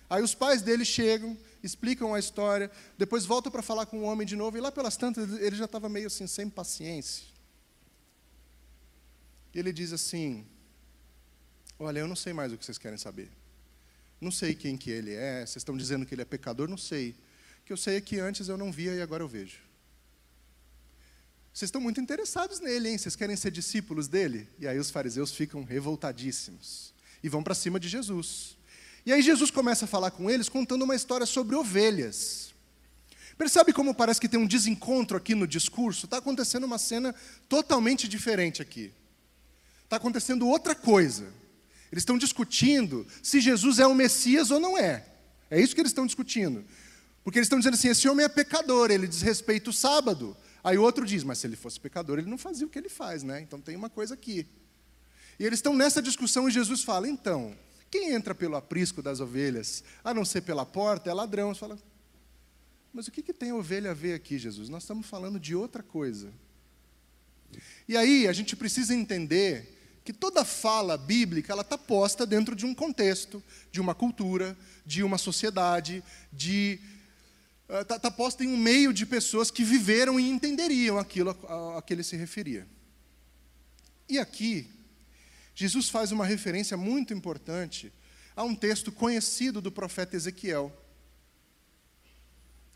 Aí 0.08 0.22
os 0.22 0.34
pais 0.34 0.62
dele 0.62 0.84
chegam, 0.84 1.36
explicam 1.62 2.14
a 2.14 2.18
história, 2.18 2.70
depois 2.96 3.26
voltam 3.26 3.52
para 3.52 3.60
falar 3.60 3.84
com 3.84 3.98
o 3.98 4.02
homem 4.02 4.26
de 4.26 4.34
novo, 4.34 4.56
e 4.56 4.60
lá 4.60 4.72
pelas 4.72 4.96
tantas 4.96 5.38
ele 5.40 5.56
já 5.56 5.66
estava 5.66 5.88
meio 5.88 6.06
assim, 6.06 6.26
sem 6.26 6.48
paciência. 6.48 7.26
Ele 9.54 9.72
diz 9.72 9.92
assim: 9.92 10.46
Olha, 11.78 11.98
eu 11.98 12.08
não 12.08 12.16
sei 12.16 12.32
mais 12.32 12.52
o 12.52 12.56
que 12.56 12.64
vocês 12.64 12.78
querem 12.78 12.96
saber. 12.96 13.30
Não 14.18 14.30
sei 14.30 14.54
quem 14.54 14.76
que 14.78 14.90
ele 14.90 15.12
é, 15.12 15.40
vocês 15.40 15.56
estão 15.56 15.76
dizendo 15.76 16.06
que 16.06 16.14
ele 16.14 16.22
é 16.22 16.24
pecador, 16.24 16.66
não 16.66 16.78
sei. 16.78 17.10
O 17.60 17.64
que 17.66 17.72
eu 17.72 17.76
sei 17.76 17.96
é 17.96 18.00
que 18.00 18.18
antes 18.18 18.48
eu 18.48 18.56
não 18.56 18.72
via 18.72 18.94
e 18.94 19.02
agora 19.02 19.22
eu 19.22 19.28
vejo. 19.28 19.65
Vocês 21.56 21.68
estão 21.68 21.80
muito 21.80 21.98
interessados 21.98 22.60
nele, 22.60 22.90
hein? 22.90 22.98
Vocês 22.98 23.16
querem 23.16 23.34
ser 23.34 23.50
discípulos 23.50 24.08
dele? 24.08 24.46
E 24.58 24.68
aí 24.68 24.78
os 24.78 24.90
fariseus 24.90 25.32
ficam 25.32 25.64
revoltadíssimos 25.64 26.92
e 27.22 27.30
vão 27.30 27.42
para 27.42 27.54
cima 27.54 27.80
de 27.80 27.88
Jesus. 27.88 28.58
E 29.06 29.10
aí 29.10 29.22
Jesus 29.22 29.50
começa 29.50 29.86
a 29.86 29.88
falar 29.88 30.10
com 30.10 30.30
eles 30.30 30.50
contando 30.50 30.82
uma 30.82 30.94
história 30.94 31.24
sobre 31.24 31.56
ovelhas. 31.56 32.52
Percebe 33.38 33.72
como 33.72 33.94
parece 33.94 34.20
que 34.20 34.28
tem 34.28 34.38
um 34.38 34.46
desencontro 34.46 35.16
aqui 35.16 35.34
no 35.34 35.46
discurso? 35.46 36.04
Está 36.04 36.18
acontecendo 36.18 36.64
uma 36.64 36.76
cena 36.76 37.14
totalmente 37.48 38.06
diferente 38.06 38.60
aqui. 38.60 38.92
Está 39.82 39.96
acontecendo 39.96 40.46
outra 40.46 40.74
coisa. 40.74 41.24
Eles 41.90 42.02
estão 42.02 42.18
discutindo 42.18 43.06
se 43.22 43.40
Jesus 43.40 43.78
é 43.78 43.86
o 43.86 43.94
Messias 43.94 44.50
ou 44.50 44.60
não 44.60 44.76
é. 44.76 45.06
É 45.50 45.58
isso 45.58 45.74
que 45.74 45.80
eles 45.80 45.92
estão 45.92 46.04
discutindo. 46.04 46.62
Porque 47.24 47.38
eles 47.38 47.46
estão 47.46 47.58
dizendo 47.58 47.76
assim: 47.76 47.88
esse 47.88 48.06
homem 48.06 48.26
é 48.26 48.28
pecador, 48.28 48.90
ele 48.90 49.08
desrespeita 49.08 49.70
o 49.70 49.72
sábado. 49.72 50.36
Aí 50.66 50.76
outro 50.76 51.06
diz: 51.06 51.22
mas 51.22 51.38
se 51.38 51.46
ele 51.46 51.54
fosse 51.54 51.78
pecador, 51.78 52.18
ele 52.18 52.28
não 52.28 52.36
fazia 52.36 52.66
o 52.66 52.68
que 52.68 52.76
ele 52.76 52.88
faz, 52.88 53.22
né? 53.22 53.40
Então 53.40 53.60
tem 53.60 53.76
uma 53.76 53.88
coisa 53.88 54.14
aqui. 54.14 54.44
E 55.38 55.44
eles 55.44 55.60
estão 55.60 55.72
nessa 55.72 56.02
discussão 56.02 56.48
e 56.48 56.50
Jesus 56.50 56.82
fala: 56.82 57.08
então, 57.08 57.56
quem 57.88 58.10
entra 58.10 58.34
pelo 58.34 58.56
aprisco 58.56 59.00
das 59.00 59.20
ovelhas, 59.20 59.84
a 60.02 60.12
não 60.12 60.24
ser 60.24 60.40
pela 60.40 60.66
porta, 60.66 61.08
é 61.08 61.14
ladrão. 61.14 61.54
Você 61.54 61.60
fala: 61.60 61.78
mas 62.92 63.06
o 63.06 63.12
que, 63.12 63.22
que 63.22 63.32
tem 63.32 63.52
ovelha 63.52 63.92
a 63.92 63.94
ver 63.94 64.14
aqui, 64.14 64.38
Jesus? 64.38 64.68
Nós 64.68 64.82
estamos 64.82 65.06
falando 65.06 65.38
de 65.38 65.54
outra 65.54 65.84
coisa. 65.84 66.32
E 67.88 67.96
aí 67.96 68.26
a 68.26 68.32
gente 68.32 68.56
precisa 68.56 68.92
entender 68.92 69.72
que 70.04 70.12
toda 70.12 70.44
fala 70.44 70.98
bíblica 70.98 71.52
ela 71.52 71.62
está 71.62 71.78
posta 71.78 72.26
dentro 72.26 72.56
de 72.56 72.66
um 72.66 72.74
contexto, 72.74 73.40
de 73.70 73.80
uma 73.80 73.94
cultura, 73.94 74.58
de 74.84 75.04
uma 75.04 75.16
sociedade, 75.16 76.02
de 76.32 76.80
está 77.68 77.96
uh, 77.96 78.00
tá 78.00 78.10
posta 78.10 78.44
em 78.44 78.48
um 78.48 78.56
meio 78.56 78.92
de 78.92 79.04
pessoas 79.04 79.50
que 79.50 79.64
viveram 79.64 80.18
e 80.20 80.28
entenderiam 80.28 80.98
aquilo 80.98 81.30
a, 81.48 81.78
a 81.78 81.82
que 81.82 81.92
ele 81.92 82.02
se 82.02 82.16
referia. 82.16 82.66
E 84.08 84.18
aqui 84.18 84.70
Jesus 85.54 85.88
faz 85.88 86.12
uma 86.12 86.24
referência 86.24 86.76
muito 86.76 87.12
importante 87.12 87.92
a 88.34 88.44
um 88.44 88.54
texto 88.54 88.92
conhecido 88.92 89.60
do 89.60 89.72
profeta 89.72 90.14
Ezequiel. 90.14 90.72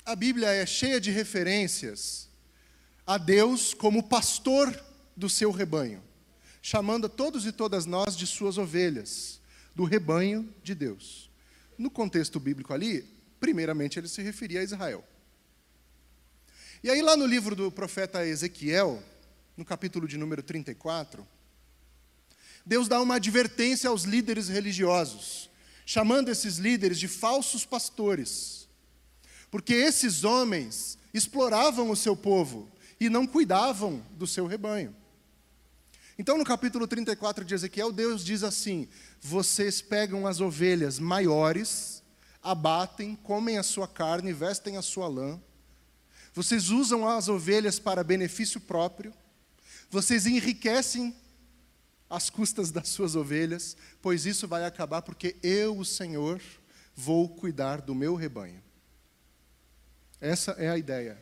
A 0.04 0.16
Bíblia 0.16 0.48
é 0.48 0.66
cheia 0.66 1.00
de 1.00 1.10
referências 1.10 2.28
a 3.06 3.18
Deus 3.18 3.74
como 3.74 4.02
pastor 4.02 4.82
do 5.16 5.28
seu 5.28 5.50
rebanho 5.50 6.02
chamando 6.62 7.06
a 7.06 7.08
todos 7.08 7.46
e 7.46 7.52
todas 7.52 7.86
nós 7.86 8.16
de 8.16 8.26
suas 8.26 8.58
ovelhas, 8.58 9.40
do 9.74 9.84
rebanho 9.84 10.52
de 10.62 10.74
Deus. 10.74 11.30
No 11.78 11.90
contexto 11.90 12.38
bíblico 12.38 12.74
ali, 12.74 13.04
primeiramente 13.40 13.98
ele 13.98 14.06
se 14.06 14.22
referia 14.22 14.60
a 14.60 14.64
Israel. 14.64 15.02
E 16.82 16.90
aí, 16.90 17.02
lá 17.02 17.16
no 17.16 17.26
livro 17.26 17.56
do 17.56 17.72
profeta 17.72 18.24
Ezequiel, 18.24 19.02
no 19.56 19.64
capítulo 19.64 20.06
de 20.06 20.16
número 20.16 20.42
34, 20.42 21.26
Deus 22.64 22.88
dá 22.88 23.00
uma 23.00 23.16
advertência 23.16 23.90
aos 23.90 24.04
líderes 24.04 24.48
religiosos, 24.48 25.50
chamando 25.84 26.30
esses 26.30 26.58
líderes 26.58 26.98
de 26.98 27.08
falsos 27.08 27.64
pastores, 27.64 28.68
porque 29.50 29.74
esses 29.74 30.22
homens 30.22 30.98
exploravam 31.12 31.90
o 31.90 31.96
seu 31.96 32.14
povo 32.14 32.70
e 33.00 33.08
não 33.08 33.26
cuidavam 33.26 34.02
do 34.12 34.26
seu 34.26 34.46
rebanho. 34.46 34.94
Então, 36.18 36.36
no 36.36 36.44
capítulo 36.44 36.86
34 36.86 37.44
de 37.44 37.54
Ezequiel, 37.54 37.90
Deus 37.90 38.22
diz 38.24 38.42
assim: 38.42 38.86
Vocês 39.20 39.80
pegam 39.80 40.26
as 40.26 40.40
ovelhas 40.40 40.98
maiores, 40.98 41.99
abatem, 42.42 43.14
comem 43.16 43.58
a 43.58 43.62
sua 43.62 43.86
carne, 43.86 44.32
vestem 44.32 44.76
a 44.76 44.82
sua 44.82 45.08
lã. 45.08 45.40
Vocês 46.32 46.70
usam 46.70 47.08
as 47.08 47.28
ovelhas 47.28 47.78
para 47.78 48.04
benefício 48.04 48.60
próprio. 48.60 49.12
Vocês 49.90 50.26
enriquecem 50.26 51.14
às 52.08 52.30
custas 52.30 52.70
das 52.70 52.88
suas 52.88 53.14
ovelhas, 53.14 53.76
pois 54.00 54.26
isso 54.26 54.46
vai 54.46 54.64
acabar 54.64 55.02
porque 55.02 55.36
eu, 55.42 55.78
o 55.78 55.84
Senhor, 55.84 56.40
vou 56.94 57.28
cuidar 57.28 57.80
do 57.80 57.94
meu 57.94 58.14
rebanho. 58.14 58.62
Essa 60.20 60.52
é 60.52 60.68
a 60.68 60.78
ideia. 60.78 61.20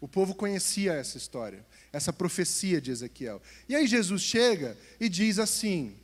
O 0.00 0.08
povo 0.08 0.34
conhecia 0.34 0.94
essa 0.94 1.18
história 1.18 1.64
essa 1.92 2.12
profecia 2.12 2.80
de 2.80 2.90
Ezequiel. 2.90 3.42
E 3.68 3.74
aí 3.74 3.86
Jesus 3.86 4.22
chega 4.22 4.76
e 4.98 5.08
diz 5.08 5.38
assim: 5.38 5.96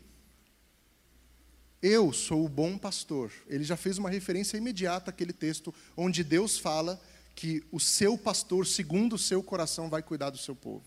Eu 1.88 2.12
sou 2.12 2.44
o 2.44 2.48
bom 2.48 2.76
pastor. 2.76 3.32
Ele 3.46 3.62
já 3.62 3.76
fez 3.76 3.96
uma 3.96 4.10
referência 4.10 4.56
imediata 4.56 5.10
àquele 5.10 5.32
texto 5.32 5.72
onde 5.96 6.24
Deus 6.24 6.58
fala 6.58 7.00
que 7.32 7.62
o 7.70 7.78
seu 7.78 8.18
pastor, 8.18 8.66
segundo 8.66 9.12
o 9.12 9.18
seu 9.18 9.40
coração, 9.40 9.88
vai 9.88 10.02
cuidar 10.02 10.30
do 10.30 10.36
seu 10.36 10.56
povo. 10.56 10.84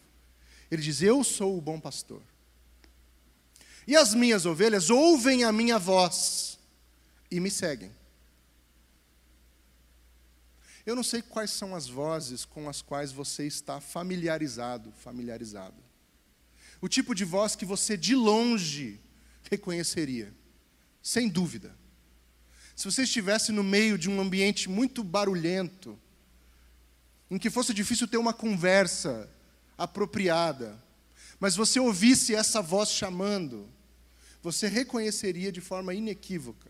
Ele 0.69 0.81
diz: 0.81 1.01
Eu 1.01 1.23
sou 1.23 1.57
o 1.57 1.61
bom 1.61 1.79
pastor. 1.79 2.21
E 3.87 3.95
as 3.95 4.13
minhas 4.13 4.45
ovelhas 4.45 4.89
ouvem 4.89 5.45
a 5.45 5.53
minha 5.53 5.79
voz 5.79 6.59
e 7.31 7.39
me 7.39 7.49
seguem. 7.49 7.93
Eu 10.85 10.97
não 10.97 11.03
sei 11.03 11.21
quais 11.21 11.51
são 11.51 11.73
as 11.77 11.87
vozes 11.87 12.43
com 12.43 12.67
as 12.67 12.81
quais 12.81 13.13
você 13.13 13.47
está 13.47 13.79
familiarizado, 13.79 14.91
familiarizado. 14.91 15.81
O 16.81 16.89
tipo 16.89 17.15
de 17.15 17.23
voz 17.23 17.55
que 17.55 17.63
você 17.63 17.95
de 17.95 18.15
longe 18.15 18.99
reconheceria, 19.49 20.33
sem 21.01 21.27
dúvida. 21.27 21.75
Se 22.75 22.85
você 22.85 23.03
estivesse 23.03 23.51
no 23.51 23.63
meio 23.63 23.97
de 23.97 24.09
um 24.09 24.21
ambiente 24.21 24.69
muito 24.69 25.03
barulhento, 25.03 25.99
em 27.29 27.37
que 27.37 27.49
fosse 27.49 27.73
difícil 27.73 28.07
ter 28.07 28.17
uma 28.17 28.33
conversa 28.33 29.29
apropriada, 29.77 30.81
mas 31.39 31.55
você 31.55 31.79
ouvisse 31.79 32.33
essa 32.33 32.61
voz 32.61 32.89
chamando, 32.89 33.69
você 34.41 34.67
reconheceria 34.67 35.51
de 35.51 35.61
forma 35.61 35.93
inequívoca. 35.93 36.69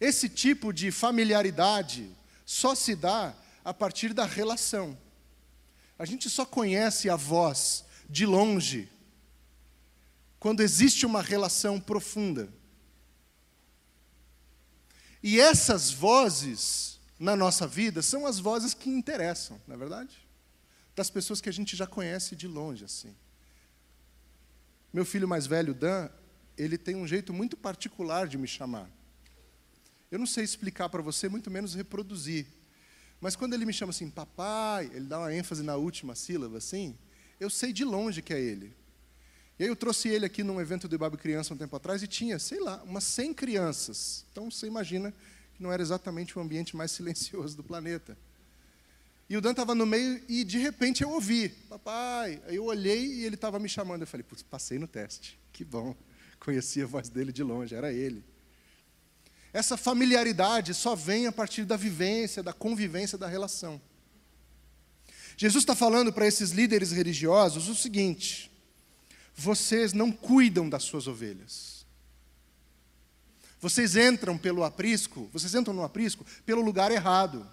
Esse 0.00 0.28
tipo 0.28 0.72
de 0.72 0.90
familiaridade 0.90 2.08
só 2.46 2.74
se 2.74 2.94
dá 2.94 3.34
a 3.64 3.74
partir 3.74 4.14
da 4.14 4.24
relação. 4.24 4.96
A 5.98 6.04
gente 6.04 6.30
só 6.30 6.46
conhece 6.46 7.10
a 7.10 7.16
voz 7.16 7.84
de 8.08 8.24
longe 8.24 8.88
quando 10.38 10.60
existe 10.60 11.04
uma 11.04 11.22
relação 11.22 11.80
profunda. 11.80 12.48
E 15.22 15.40
essas 15.40 15.90
vozes 15.90 17.00
na 17.18 17.34
nossa 17.34 17.66
vida 17.66 18.02
são 18.02 18.26
as 18.26 18.38
vozes 18.38 18.74
que 18.74 18.88
interessam, 18.88 19.60
não 19.66 19.74
é 19.74 19.78
verdade? 19.78 20.16
Das 20.94 21.10
pessoas 21.10 21.40
que 21.40 21.48
a 21.48 21.52
gente 21.52 21.76
já 21.76 21.86
conhece 21.86 22.36
de 22.36 22.46
longe 22.46 22.84
assim. 22.84 23.14
Meu 24.92 25.04
filho 25.04 25.28
mais 25.28 25.46
velho, 25.46 25.74
Dan, 25.74 26.08
ele 26.56 26.78
tem 26.78 26.96
um 26.96 27.06
jeito 27.06 27.32
muito 27.32 27.56
particular 27.56 28.26
de 28.26 28.38
me 28.38 28.46
chamar. 28.46 28.88
Eu 30.10 30.18
não 30.18 30.26
sei 30.26 30.44
explicar 30.44 30.88
para 30.88 31.02
você, 31.02 31.28
muito 31.28 31.50
menos 31.50 31.74
reproduzir. 31.74 32.46
Mas 33.20 33.36
quando 33.36 33.54
ele 33.54 33.66
me 33.66 33.72
chama 33.72 33.90
assim, 33.90 34.08
papai, 34.08 34.90
ele 34.94 35.06
dá 35.06 35.18
uma 35.18 35.34
ênfase 35.34 35.62
na 35.62 35.76
última 35.76 36.14
sílaba, 36.14 36.58
assim, 36.58 36.96
eu 37.38 37.50
sei 37.50 37.72
de 37.72 37.84
longe 37.84 38.22
que 38.22 38.32
é 38.32 38.40
ele. 38.40 38.74
E 39.58 39.64
aí 39.64 39.68
eu 39.68 39.74
trouxe 39.74 40.08
ele 40.08 40.24
aqui 40.24 40.44
num 40.44 40.60
evento 40.60 40.86
do 40.86 40.94
Ibabe 40.94 41.16
Criança 41.16 41.52
um 41.52 41.56
tempo 41.56 41.74
atrás 41.74 42.02
e 42.02 42.06
tinha, 42.06 42.38
sei 42.38 42.60
lá, 42.60 42.80
umas 42.84 43.02
100 43.04 43.34
crianças. 43.34 44.24
Então 44.30 44.50
você 44.50 44.66
imagina 44.66 45.12
que 45.54 45.62
não 45.62 45.72
era 45.72 45.82
exatamente 45.82 46.38
o 46.38 46.40
ambiente 46.40 46.76
mais 46.76 46.90
silencioso 46.92 47.56
do 47.56 47.64
planeta. 47.64 48.16
E 49.28 49.36
o 49.36 49.40
Dan 49.40 49.50
estava 49.50 49.74
no 49.74 49.84
meio 49.84 50.22
e 50.28 50.42
de 50.44 50.58
repente 50.58 51.02
eu 51.02 51.10
ouvi, 51.10 51.50
papai. 51.68 52.40
Aí 52.46 52.56
eu 52.56 52.64
olhei 52.64 53.04
e 53.04 53.24
ele 53.24 53.34
estava 53.34 53.58
me 53.58 53.68
chamando. 53.68 54.02
Eu 54.02 54.06
falei, 54.06 54.24
putz, 54.24 54.42
passei 54.42 54.78
no 54.78 54.86
teste. 54.86 55.38
Que 55.52 55.64
bom. 55.64 55.94
Conhecia 56.40 56.84
a 56.84 56.86
voz 56.86 57.08
dele 57.08 57.32
de 57.32 57.42
longe, 57.42 57.74
era 57.74 57.92
ele. 57.92 58.24
Essa 59.52 59.76
familiaridade 59.76 60.72
só 60.72 60.94
vem 60.94 61.26
a 61.26 61.32
partir 61.32 61.64
da 61.64 61.76
vivência, 61.76 62.42
da 62.42 62.52
convivência, 62.52 63.18
da 63.18 63.26
relação. 63.26 63.80
Jesus 65.36 65.62
está 65.62 65.74
falando 65.74 66.12
para 66.12 66.26
esses 66.26 66.50
líderes 66.50 66.92
religiosos 66.92 67.68
o 67.68 67.74
seguinte: 67.74 68.50
vocês 69.38 69.92
não 69.92 70.10
cuidam 70.10 70.68
das 70.68 70.82
suas 70.82 71.06
ovelhas. 71.06 71.86
Vocês 73.60 73.94
entram 73.94 74.36
pelo 74.36 74.64
aprisco, 74.64 75.30
vocês 75.32 75.54
entram 75.54 75.72
no 75.72 75.84
aprisco 75.84 76.26
pelo 76.44 76.60
lugar 76.60 76.90
errado. 76.90 77.46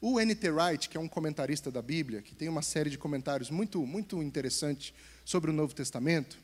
O 0.00 0.20
N.T. 0.20 0.50
Wright, 0.50 0.88
que 0.88 0.96
é 0.96 1.00
um 1.00 1.08
comentarista 1.08 1.70
da 1.70 1.82
Bíblia, 1.82 2.22
que 2.22 2.36
tem 2.36 2.48
uma 2.48 2.62
série 2.62 2.88
de 2.88 2.98
comentários 2.98 3.50
muito, 3.50 3.84
muito 3.84 4.22
interessante 4.22 4.94
sobre 5.24 5.50
o 5.50 5.52
Novo 5.54 5.74
Testamento, 5.74 6.38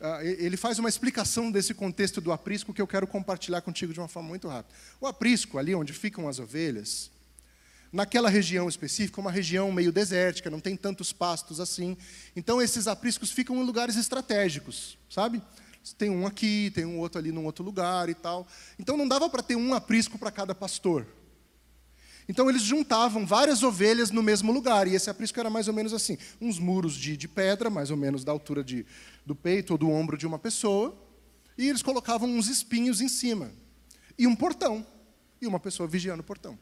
ah, 0.00 0.24
ele 0.24 0.56
faz 0.56 0.80
uma 0.80 0.88
explicação 0.88 1.50
desse 1.50 1.74
contexto 1.74 2.20
do 2.20 2.32
aprisco 2.32 2.74
que 2.74 2.82
eu 2.82 2.88
quero 2.88 3.06
compartilhar 3.06 3.60
contigo 3.62 3.92
de 3.92 4.00
uma 4.00 4.08
forma 4.08 4.28
muito 4.28 4.48
rápida. 4.48 4.74
O 5.00 5.06
aprisco, 5.06 5.58
ali 5.58 5.74
onde 5.74 5.92
ficam 5.92 6.28
as 6.28 6.40
ovelhas, 6.40 7.10
naquela 7.92 8.30
região 8.30 8.68
específica, 8.68 9.20
uma 9.20 9.30
região 9.30 9.70
meio 9.70 9.92
desértica, 9.92 10.48
não 10.48 10.60
tem 10.60 10.76
tantos 10.76 11.12
pastos 11.12 11.60
assim. 11.60 11.96
Então, 12.34 12.62
esses 12.62 12.88
apriscos 12.88 13.30
ficam 13.30 13.56
em 13.56 13.64
lugares 13.64 13.96
estratégicos, 13.96 14.96
sabe? 15.10 15.42
Tem 15.98 16.08
um 16.08 16.26
aqui, 16.26 16.70
tem 16.74 16.86
um 16.86 16.98
outro 16.98 17.18
ali 17.18 17.30
num 17.30 17.44
outro 17.44 17.64
lugar 17.64 18.08
e 18.08 18.14
tal. 18.14 18.46
Então, 18.78 18.96
não 18.96 19.06
dava 19.06 19.28
para 19.28 19.42
ter 19.42 19.56
um 19.56 19.74
aprisco 19.74 20.18
para 20.18 20.30
cada 20.30 20.54
pastor. 20.54 21.06
Então 22.28 22.48
eles 22.48 22.62
juntavam 22.62 23.26
várias 23.26 23.62
ovelhas 23.62 24.10
no 24.10 24.22
mesmo 24.22 24.52
lugar, 24.52 24.86
e 24.86 24.94
esse 24.94 25.10
aprisco 25.10 25.38
era 25.40 25.50
mais 25.50 25.66
ou 25.68 25.74
menos 25.74 25.92
assim: 25.92 26.16
uns 26.40 26.58
muros 26.58 26.94
de, 26.94 27.16
de 27.16 27.26
pedra, 27.26 27.68
mais 27.68 27.90
ou 27.90 27.96
menos 27.96 28.24
da 28.24 28.32
altura 28.32 28.62
de, 28.62 28.86
do 29.26 29.34
peito 29.34 29.72
ou 29.72 29.78
do 29.78 29.90
ombro 29.90 30.16
de 30.16 30.26
uma 30.26 30.38
pessoa, 30.38 30.96
e 31.58 31.68
eles 31.68 31.82
colocavam 31.82 32.28
uns 32.28 32.48
espinhos 32.48 33.00
em 33.00 33.08
cima, 33.08 33.50
e 34.16 34.26
um 34.26 34.36
portão, 34.36 34.86
e 35.40 35.46
uma 35.46 35.58
pessoa 35.58 35.88
vigiando 35.88 36.22
o 36.22 36.24
portão. 36.24 36.56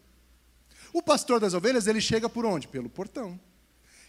O 0.93 1.03
pastor 1.03 1.41
das 1.41 1.55
ovelhas, 1.55 1.87
ele 1.87 2.01
chega 2.01 2.29
por 2.29 2.45
onde? 2.45 2.69
Pelo 2.69 2.89
portão. 2.89 3.39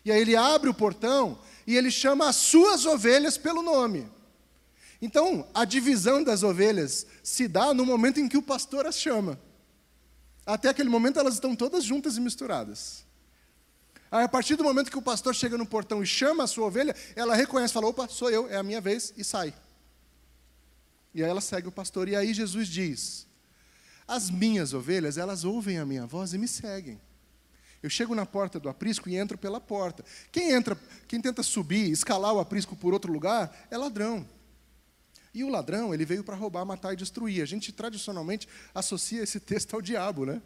E 0.04 0.12
aí 0.12 0.20
ele 0.20 0.36
abre 0.36 0.70
o 0.70 0.74
portão 0.74 1.40
e 1.68 1.76
ele 1.76 1.92
chama 1.92 2.28
as 2.28 2.36
suas 2.36 2.86
ovelhas 2.86 3.38
pelo 3.38 3.62
nome. 3.62 4.10
Então, 5.02 5.48
a 5.54 5.66
divisão 5.66 6.24
das 6.24 6.44
ovelhas 6.44 7.08
se 7.24 7.48
dá 7.48 7.74
no 7.74 7.86
momento 7.86 8.20
em 8.20 8.28
que 8.28 8.38
o 8.38 8.42
pastor 8.42 8.86
as 8.86 9.00
chama. 9.00 9.40
Até 10.46 10.70
aquele 10.70 10.90
momento 10.90 11.20
elas 11.20 11.36
estão 11.36 11.56
todas 11.56 11.84
juntas 11.84 12.18
e 12.18 12.22
misturadas. 12.22 13.04
Aí, 14.12 14.24
a 14.24 14.30
partir 14.30 14.56
do 14.56 14.64
momento 14.64 14.92
que 14.92 14.98
o 14.98 15.02
pastor 15.02 15.34
chega 15.34 15.58
no 15.58 15.66
portão 15.66 16.04
e 16.04 16.06
chama 16.06 16.44
a 16.44 16.48
sua 16.48 16.68
ovelha, 16.68 16.96
ela 17.16 17.34
reconhece, 17.34 17.74
fala: 17.74 17.88
opa, 17.88 18.08
sou 18.08 18.30
eu, 18.30 18.50
é 18.50 18.58
a 18.58 18.64
minha 18.64 18.82
vez, 18.82 19.14
e 19.16 19.24
sai. 19.24 19.54
E 21.14 21.24
aí 21.24 21.30
ela 21.30 21.42
segue 21.42 21.68
o 21.68 21.72
pastor. 21.72 22.10
E 22.10 22.16
aí 22.16 22.34
Jesus 22.34 22.68
diz: 22.68 23.28
As 24.08 24.30
minhas 24.30 24.74
ovelhas, 24.74 25.18
elas 25.18 25.44
ouvem 25.44 25.78
a 25.78 25.86
minha 25.86 26.06
voz 26.06 26.34
e 26.34 26.38
me 26.38 26.48
seguem. 26.48 27.00
Eu 27.82 27.90
chego 27.90 28.14
na 28.14 28.26
porta 28.26 28.60
do 28.60 28.70
aprisco 28.70 29.10
e 29.10 29.16
entro 29.16 29.38
pela 29.38 29.60
porta. 29.60 30.06
Quem 30.32 30.52
entra, 30.52 30.78
quem 31.08 31.20
tenta 31.20 31.42
subir, 31.42 31.90
escalar 31.90 32.34
o 32.34 32.40
aprisco 32.40 32.76
por 32.76 32.94
outro 32.94 33.12
lugar, 33.12 33.68
é 33.72 33.78
ladrão. 33.78 34.28
E 35.34 35.44
o 35.44 35.50
ladrão, 35.50 35.94
ele 35.94 36.06
veio 36.06 36.24
para 36.24 36.36
roubar, 36.36 36.66
matar 36.66 36.94
e 36.94 36.96
destruir. 36.96 37.42
A 37.42 37.46
gente 37.46 37.72
tradicionalmente 37.72 38.48
associa 38.76 39.24
esse 39.24 39.40
texto 39.40 39.74
ao 39.74 39.82
diabo, 39.82 40.26
né? 40.26 40.42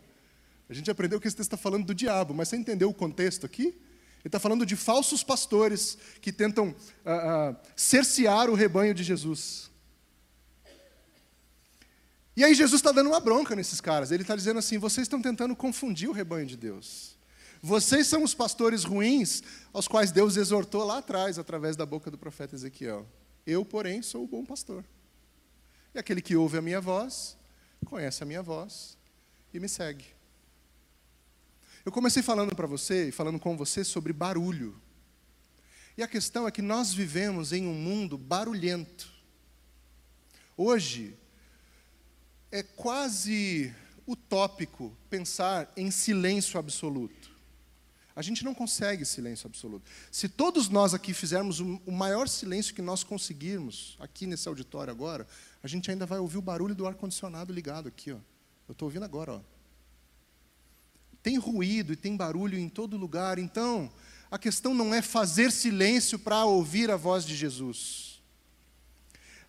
A 0.70 0.74
gente 0.74 0.90
aprendeu 0.90 1.20
que 1.20 1.28
esse 1.28 1.36
texto 1.36 1.54
está 1.54 1.58
falando 1.58 1.86
do 1.86 1.94
diabo, 1.94 2.34
mas 2.34 2.50
você 2.50 2.56
entendeu 2.56 2.90
o 2.90 2.94
contexto 2.94 3.46
aqui? 3.46 3.64
Ele 3.64 4.30
está 4.30 4.40
falando 4.40 4.66
de 4.66 4.76
falsos 4.76 5.24
pastores 5.24 5.98
que 6.22 6.32
tentam 6.32 6.74
ah, 7.06 7.12
ah, 7.14 7.56
cercear 7.76 8.50
o 8.50 8.56
rebanho 8.56 8.94
de 8.94 9.04
Jesus. 9.04 9.70
E 12.36 12.44
aí 12.44 12.54
Jesus 12.54 12.80
está 12.80 12.92
dando 12.92 13.08
uma 13.08 13.20
bronca 13.20 13.56
nesses 13.56 13.80
caras. 13.80 14.12
Ele 14.12 14.24
está 14.24 14.36
dizendo 14.36 14.60
assim: 14.60 14.78
vocês 14.78 15.06
estão 15.06 15.22
tentando 15.22 15.56
confundir 15.56 16.10
o 16.10 16.12
rebanho 16.12 16.46
de 16.46 16.58
Deus. 16.58 17.16
Vocês 17.62 18.08
são 18.08 18.24
os 18.24 18.34
pastores 18.34 18.84
ruins 18.84 19.42
aos 19.74 19.88
quais 19.88 20.12
Deus 20.12 20.36
exortou 20.38 20.84
lá 20.84 21.00
atrás, 21.00 21.40
através 21.40 21.76
da 21.76 21.86
boca 21.86 22.12
do 22.12 22.18
profeta 22.18 22.56
Ezequiel. 22.56 23.08
Eu, 23.46 23.64
porém, 23.64 24.02
sou 24.02 24.24
o 24.24 24.28
bom 24.28 24.46
pastor. 24.46 24.84
E 25.94 26.00
aquele 26.00 26.22
que 26.22 26.36
ouve 26.36 26.58
a 26.58 26.62
minha 26.62 26.82
voz, 26.82 27.38
conhece 27.86 28.22
a 28.22 28.26
minha 28.26 28.44
voz 28.44 28.98
e 29.54 29.60
me 29.60 29.70
segue. 29.70 30.06
Eu 31.86 31.92
comecei 31.92 32.22
falando 32.22 32.56
para 32.56 32.68
você, 32.68 33.12
falando 33.12 33.40
com 33.40 33.56
você 33.56 33.84
sobre 33.84 34.12
barulho. 34.12 34.80
E 35.98 36.04
a 36.04 36.08
questão 36.08 36.48
é 36.48 36.52
que 36.52 36.62
nós 36.62 36.94
vivemos 36.94 37.54
em 37.54 37.66
um 37.66 37.74
mundo 37.74 38.18
barulhento. 38.18 39.10
Hoje, 40.58 41.18
é 42.56 42.64
quase 42.64 43.76
utópico 44.08 44.96
pensar 45.10 45.70
em 45.76 45.92
silêncio 45.92 46.58
absoluto. 46.58 47.30
A 48.16 48.22
gente 48.22 48.46
não 48.46 48.56
consegue 48.56 49.04
silêncio 49.04 49.46
absoluto. 49.46 49.86
Se 50.10 50.30
todos 50.30 50.70
nós 50.70 50.94
aqui 50.94 51.14
fizermos 51.14 51.60
o 51.60 51.92
maior 51.92 52.30
silêncio 52.30 52.74
que 52.74 52.82
nós 52.82 53.04
conseguirmos, 53.04 53.98
aqui 54.00 54.26
nesse 54.26 54.48
auditório 54.48 54.90
agora, 54.90 55.28
a 55.62 55.68
gente 55.68 55.92
ainda 55.92 56.06
vai 56.06 56.18
ouvir 56.18 56.38
o 56.38 56.42
barulho 56.42 56.74
do 56.74 56.88
ar-condicionado 56.88 57.52
ligado 57.52 57.90
aqui. 57.90 58.14
Ó. 58.14 58.20
Eu 58.70 58.72
estou 58.72 58.86
ouvindo 58.86 59.04
agora. 59.04 59.34
Ó. 59.34 59.42
Tem 61.22 61.38
ruído 61.38 61.92
e 61.92 61.98
tem 61.98 62.16
barulho 62.16 62.58
em 62.58 62.70
todo 62.70 62.96
lugar. 62.96 63.38
Então, 63.38 63.92
a 64.32 64.40
questão 64.40 64.74
não 64.74 64.96
é 64.96 65.02
fazer 65.02 65.52
silêncio 65.52 66.18
para 66.18 66.46
ouvir 66.46 66.90
a 66.90 66.96
voz 66.96 67.26
de 67.26 67.36
Jesus. 67.36 68.22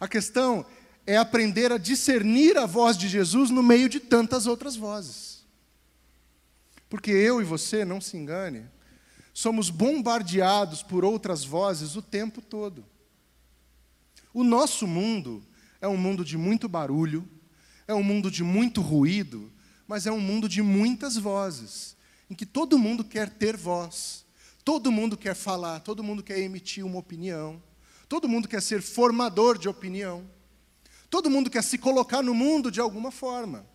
A 0.01 0.09
questão 0.09 0.67
é 1.07 1.17
aprender 1.17 1.71
a 1.71 1.79
discernir 1.79 2.59
a 2.59 2.67
voz 2.67 2.99
de 2.99 3.09
Jesus 3.09 3.51
no 3.51 3.63
meio 3.63 3.89
de 3.89 4.01
tantas 4.01 4.47
outras 4.47 4.75
vozes. 4.75 5.45
Porque 6.89 7.11
eu 7.11 7.41
e 7.41 7.45
você, 7.45 7.85
não 7.85 8.01
se 8.01 8.17
engane, 8.17 8.67
somos 9.33 9.71
bombardeados 9.71 10.83
por 10.83 11.05
outras 11.05 11.45
vozes 11.45 11.95
o 11.95 12.03
tempo 12.03 12.43
todo. 12.43 12.85
O 14.35 14.43
nosso 14.43 14.87
mundo 14.87 15.43
é 15.81 15.87
um 15.87 15.97
mundo 15.97 16.25
de 16.25 16.37
muito 16.37 16.69
barulho, 16.69 17.29
é 17.87 17.95
um 17.95 18.03
mundo 18.03 18.31
de 18.31 18.43
muito 18.43 18.81
ruído, 18.81 19.53
mas 19.87 20.07
é 20.07 20.13
um 20.13 20.21
mundo 20.21 20.49
de 20.49 20.61
muitas 20.61 21.17
vozes, 21.17 21.97
em 22.29 22.35
que 22.35 22.45
todo 22.45 22.79
mundo 22.79 23.05
quer 23.05 23.31
ter 23.31 23.57
voz, 23.57 24.25
todo 24.65 24.91
mundo 24.91 25.17
quer 25.17 25.35
falar, 25.35 25.81
todo 25.81 26.03
mundo 26.03 26.23
quer 26.23 26.41
emitir 26.41 26.85
uma 26.85 26.99
opinião, 26.99 27.63
todo 28.09 28.29
mundo 28.29 28.49
quer 28.49 28.61
ser 28.61 28.83
formador 28.83 29.57
de 29.57 29.69
opinião, 29.69 30.29
todo 31.09 31.31
mundo 31.31 31.51
quer 31.51 31.63
se 31.63 31.79
colocar 31.79 32.23
no 32.23 32.35
mundo 32.35 32.71
de 32.71 32.81
alguma 32.81 33.11
forma. 33.11 33.67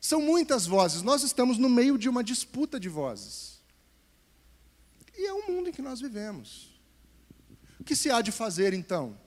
São 0.00 0.22
muitas 0.22 0.66
vozes, 0.66 1.02
nós 1.02 1.22
estamos 1.22 1.58
no 1.58 1.68
meio 1.68 1.98
de 1.98 2.08
uma 2.08 2.22
disputa 2.22 2.78
de 2.78 2.88
vozes. 2.88 3.60
E 5.16 5.26
é 5.26 5.32
o 5.32 5.50
mundo 5.50 5.68
em 5.68 5.72
que 5.72 5.82
nós 5.82 6.00
vivemos. 6.00 6.80
O 7.80 7.84
que 7.84 7.96
se 7.96 8.10
há 8.10 8.20
de 8.20 8.30
fazer 8.30 8.72
então? 8.72 9.18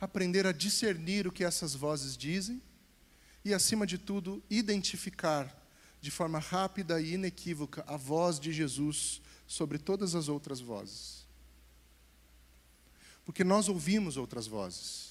Aprender 0.00 0.46
a 0.46 0.52
discernir 0.52 1.26
o 1.26 1.32
que 1.32 1.42
essas 1.42 1.74
vozes 1.74 2.16
dizem 2.16 2.62
e, 3.44 3.52
acima 3.52 3.84
de 3.84 3.98
tudo, 3.98 4.42
identificar 4.48 5.56
de 6.00 6.10
forma 6.10 6.38
rápida 6.38 7.00
e 7.00 7.14
inequívoca 7.14 7.84
a 7.86 7.96
voz 7.96 8.38
de 8.38 8.52
Jesus 8.52 9.20
sobre 9.46 9.78
todas 9.78 10.14
as 10.14 10.28
outras 10.28 10.60
vozes. 10.60 11.26
Porque 13.24 13.42
nós 13.42 13.68
ouvimos 13.68 14.16
outras 14.16 14.46
vozes. 14.46 15.07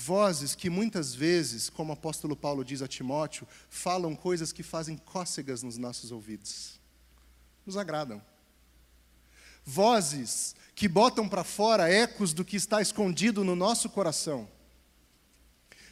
Vozes 0.00 0.54
que 0.54 0.70
muitas 0.70 1.12
vezes, 1.12 1.68
como 1.68 1.90
o 1.90 1.92
apóstolo 1.92 2.36
Paulo 2.36 2.64
diz 2.64 2.82
a 2.82 2.86
Timóteo, 2.86 3.48
falam 3.68 4.14
coisas 4.14 4.52
que 4.52 4.62
fazem 4.62 4.96
cócegas 4.96 5.64
nos 5.64 5.76
nossos 5.76 6.12
ouvidos. 6.12 6.78
Nos 7.66 7.76
agradam. 7.76 8.22
Vozes 9.64 10.54
que 10.72 10.86
botam 10.86 11.28
para 11.28 11.42
fora 11.42 11.92
ecos 11.92 12.32
do 12.32 12.44
que 12.44 12.56
está 12.56 12.80
escondido 12.80 13.42
no 13.42 13.56
nosso 13.56 13.90
coração. 13.90 14.48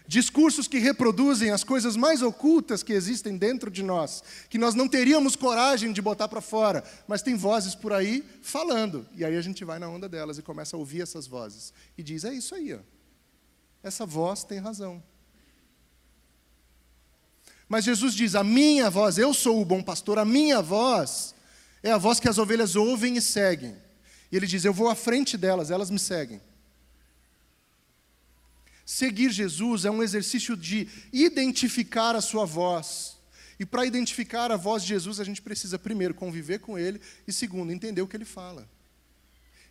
Discursos 0.06 0.68
que 0.68 0.78
reproduzem 0.78 1.50
as 1.50 1.64
coisas 1.64 1.96
mais 1.96 2.22
ocultas 2.22 2.84
que 2.84 2.92
existem 2.92 3.36
dentro 3.36 3.72
de 3.72 3.82
nós, 3.82 4.22
que 4.48 4.56
nós 4.56 4.76
não 4.76 4.86
teríamos 4.86 5.34
coragem 5.34 5.92
de 5.92 6.00
botar 6.00 6.28
para 6.28 6.40
fora, 6.40 6.84
mas 7.08 7.22
tem 7.22 7.34
vozes 7.34 7.74
por 7.74 7.92
aí 7.92 8.24
falando. 8.40 9.04
E 9.16 9.24
aí 9.24 9.36
a 9.36 9.42
gente 9.42 9.64
vai 9.64 9.80
na 9.80 9.88
onda 9.88 10.08
delas 10.08 10.38
e 10.38 10.42
começa 10.42 10.76
a 10.76 10.78
ouvir 10.78 11.02
essas 11.02 11.26
vozes. 11.26 11.72
E 11.98 12.04
diz: 12.04 12.22
é 12.22 12.32
isso 12.32 12.54
aí, 12.54 12.72
ó 12.72 12.95
essa 13.86 14.04
voz 14.04 14.44
tem 14.44 14.58
razão. 14.58 15.02
Mas 17.68 17.84
Jesus 17.84 18.14
diz: 18.14 18.34
a 18.34 18.44
minha 18.44 18.90
voz, 18.90 19.18
eu 19.18 19.32
sou 19.32 19.60
o 19.60 19.64
bom 19.64 19.82
pastor, 19.82 20.18
a 20.18 20.24
minha 20.24 20.60
voz 20.60 21.34
é 21.82 21.92
a 21.92 21.98
voz 21.98 22.18
que 22.20 22.28
as 22.28 22.38
ovelhas 22.38 22.76
ouvem 22.76 23.16
e 23.16 23.22
seguem. 23.22 23.76
E 24.30 24.36
ele 24.36 24.46
diz: 24.46 24.64
eu 24.64 24.72
vou 24.72 24.88
à 24.88 24.94
frente 24.94 25.36
delas, 25.36 25.70
elas 25.70 25.90
me 25.90 25.98
seguem. 25.98 26.40
Seguir 28.84 29.30
Jesus 29.30 29.84
é 29.84 29.90
um 29.90 30.02
exercício 30.02 30.56
de 30.56 30.88
identificar 31.12 32.14
a 32.14 32.20
sua 32.20 32.44
voz. 32.44 33.16
E 33.58 33.64
para 33.64 33.86
identificar 33.86 34.52
a 34.52 34.56
voz 34.56 34.82
de 34.82 34.90
Jesus, 34.90 35.18
a 35.18 35.24
gente 35.24 35.40
precisa, 35.40 35.78
primeiro, 35.78 36.12
conviver 36.12 36.58
com 36.58 36.78
ele, 36.78 37.00
e 37.26 37.32
segundo, 37.32 37.72
entender 37.72 38.02
o 38.02 38.06
que 38.06 38.16
ele 38.16 38.24
fala. 38.24 38.68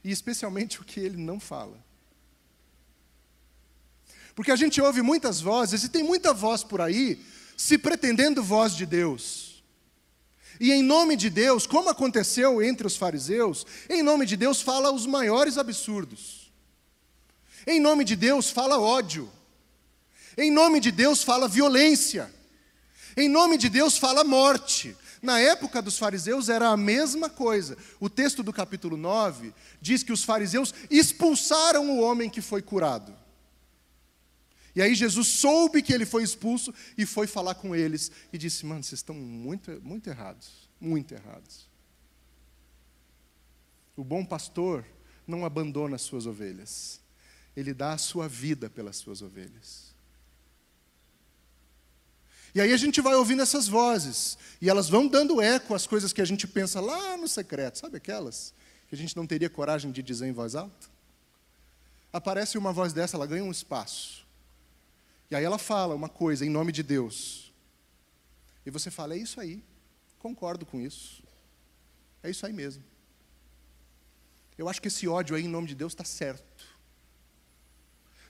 E 0.03 0.11
especialmente 0.11 0.81
o 0.81 0.83
que 0.83 0.99
ele 0.99 1.17
não 1.17 1.39
fala. 1.39 1.84
Porque 4.35 4.51
a 4.51 4.55
gente 4.55 4.81
ouve 4.81 5.01
muitas 5.01 5.39
vozes, 5.39 5.83
e 5.83 5.89
tem 5.89 6.03
muita 6.03 6.33
voz 6.33 6.63
por 6.63 6.81
aí, 6.81 7.19
se 7.55 7.77
pretendendo 7.77 8.43
voz 8.43 8.75
de 8.75 8.85
Deus. 8.85 9.63
E 10.59 10.71
em 10.71 10.83
nome 10.83 11.15
de 11.15 11.29
Deus, 11.29 11.65
como 11.65 11.89
aconteceu 11.89 12.61
entre 12.61 12.85
os 12.85 12.97
fariseus, 12.97 13.65
em 13.89 14.03
nome 14.03 14.25
de 14.25 14.35
Deus 14.35 14.61
fala 14.61 14.91
os 14.91 15.05
maiores 15.05 15.57
absurdos. 15.57 16.51
Em 17.65 17.79
nome 17.79 18.03
de 18.03 18.15
Deus 18.15 18.49
fala 18.49 18.79
ódio. 18.79 19.31
Em 20.37 20.51
nome 20.51 20.79
de 20.79 20.91
Deus 20.91 21.23
fala 21.23 21.47
violência. 21.47 22.31
Em 23.17 23.29
nome 23.29 23.57
de 23.57 23.69
Deus 23.69 23.97
fala 23.97 24.23
morte. 24.23 24.95
Na 25.21 25.39
época 25.39 25.81
dos 25.81 25.97
fariseus 25.97 26.49
era 26.49 26.69
a 26.69 26.77
mesma 26.77 27.29
coisa. 27.29 27.77
O 27.99 28.09
texto 28.09 28.43
do 28.43 28.53
capítulo 28.53 28.95
9 28.95 29.53
diz 29.81 30.03
que 30.03 30.13
os 30.13 30.23
fariseus 30.23 30.73
expulsaram 30.89 31.89
o 31.89 32.01
homem 32.01 32.29
que 32.29 32.41
foi 32.41 32.61
curado. 32.61 33.24
E 34.75 34.81
aí 34.81 34.93
Jesus 34.93 35.27
soube 35.27 35.81
que 35.81 35.93
ele 35.93 36.05
foi 36.05 36.21
expulso 36.21 36.73
e 36.97 37.05
foi 37.05 37.27
falar 37.27 37.55
com 37.55 37.73
eles 37.73 38.11
e 38.33 38.38
disse: 38.38 38.65
Mano, 38.65 38.83
vocês 38.83 38.99
estão 38.99 39.15
muito, 39.15 39.71
muito 39.81 40.09
errados, 40.09 40.69
muito 40.79 41.13
errados. 41.13 41.69
O 43.95 44.03
bom 44.03 44.25
pastor 44.25 44.85
não 45.25 45.45
abandona 45.45 45.95
as 45.95 46.01
suas 46.01 46.25
ovelhas, 46.25 46.99
ele 47.55 47.73
dá 47.73 47.93
a 47.93 47.97
sua 47.97 48.27
vida 48.27 48.69
pelas 48.69 48.97
suas 48.97 49.21
ovelhas. 49.21 49.95
E 52.53 52.59
aí 52.61 52.71
a 52.71 52.77
gente 52.77 53.01
vai 53.01 53.15
ouvindo 53.15 53.41
essas 53.41 53.67
vozes, 53.67 54.38
e 54.61 54.69
elas 54.69 54.89
vão 54.89 55.07
dando 55.07 55.41
eco 55.41 55.73
às 55.73 55.88
coisas 55.88 56.11
que 56.11 56.21
a 56.21 56.25
gente 56.25 56.47
pensa 56.47 56.81
lá 56.81 57.15
no 57.17 57.27
secreto, 57.27 57.79
sabe 57.79 57.97
aquelas 57.97 58.53
que 58.88 58.95
a 58.95 58.97
gente 58.97 59.15
não 59.15 59.25
teria 59.25 59.49
coragem 59.49 59.91
de 59.91 60.03
dizer 60.03 60.27
em 60.27 60.31
voz 60.31 60.55
alta? 60.55 60.88
Aparece 62.13 62.57
uma 62.57 62.71
voz 62.71 62.93
dessa, 62.93 63.17
ela 63.17 63.25
ganha 63.25 63.43
um 63.43 63.51
espaço. 63.51 64.24
E 65.29 65.35
aí 65.35 65.43
ela 65.43 65.57
fala 65.57 65.95
uma 65.95 66.09
coisa 66.09 66.45
em 66.45 66.49
nome 66.49 66.71
de 66.71 66.83
Deus. 66.83 67.53
E 68.65 68.69
você 68.69 68.91
fala, 68.91 69.15
é 69.15 69.17
isso 69.17 69.39
aí. 69.39 69.63
Concordo 70.19 70.65
com 70.65 70.79
isso. 70.79 71.23
É 72.23 72.29
isso 72.29 72.45
aí 72.45 72.53
mesmo. 72.53 72.83
Eu 74.57 74.69
acho 74.69 74.81
que 74.81 74.88
esse 74.88 75.07
ódio 75.07 75.35
aí 75.35 75.45
em 75.45 75.49
nome 75.49 75.67
de 75.67 75.75
Deus 75.75 75.93
está 75.93 76.03
certo. 76.03 76.65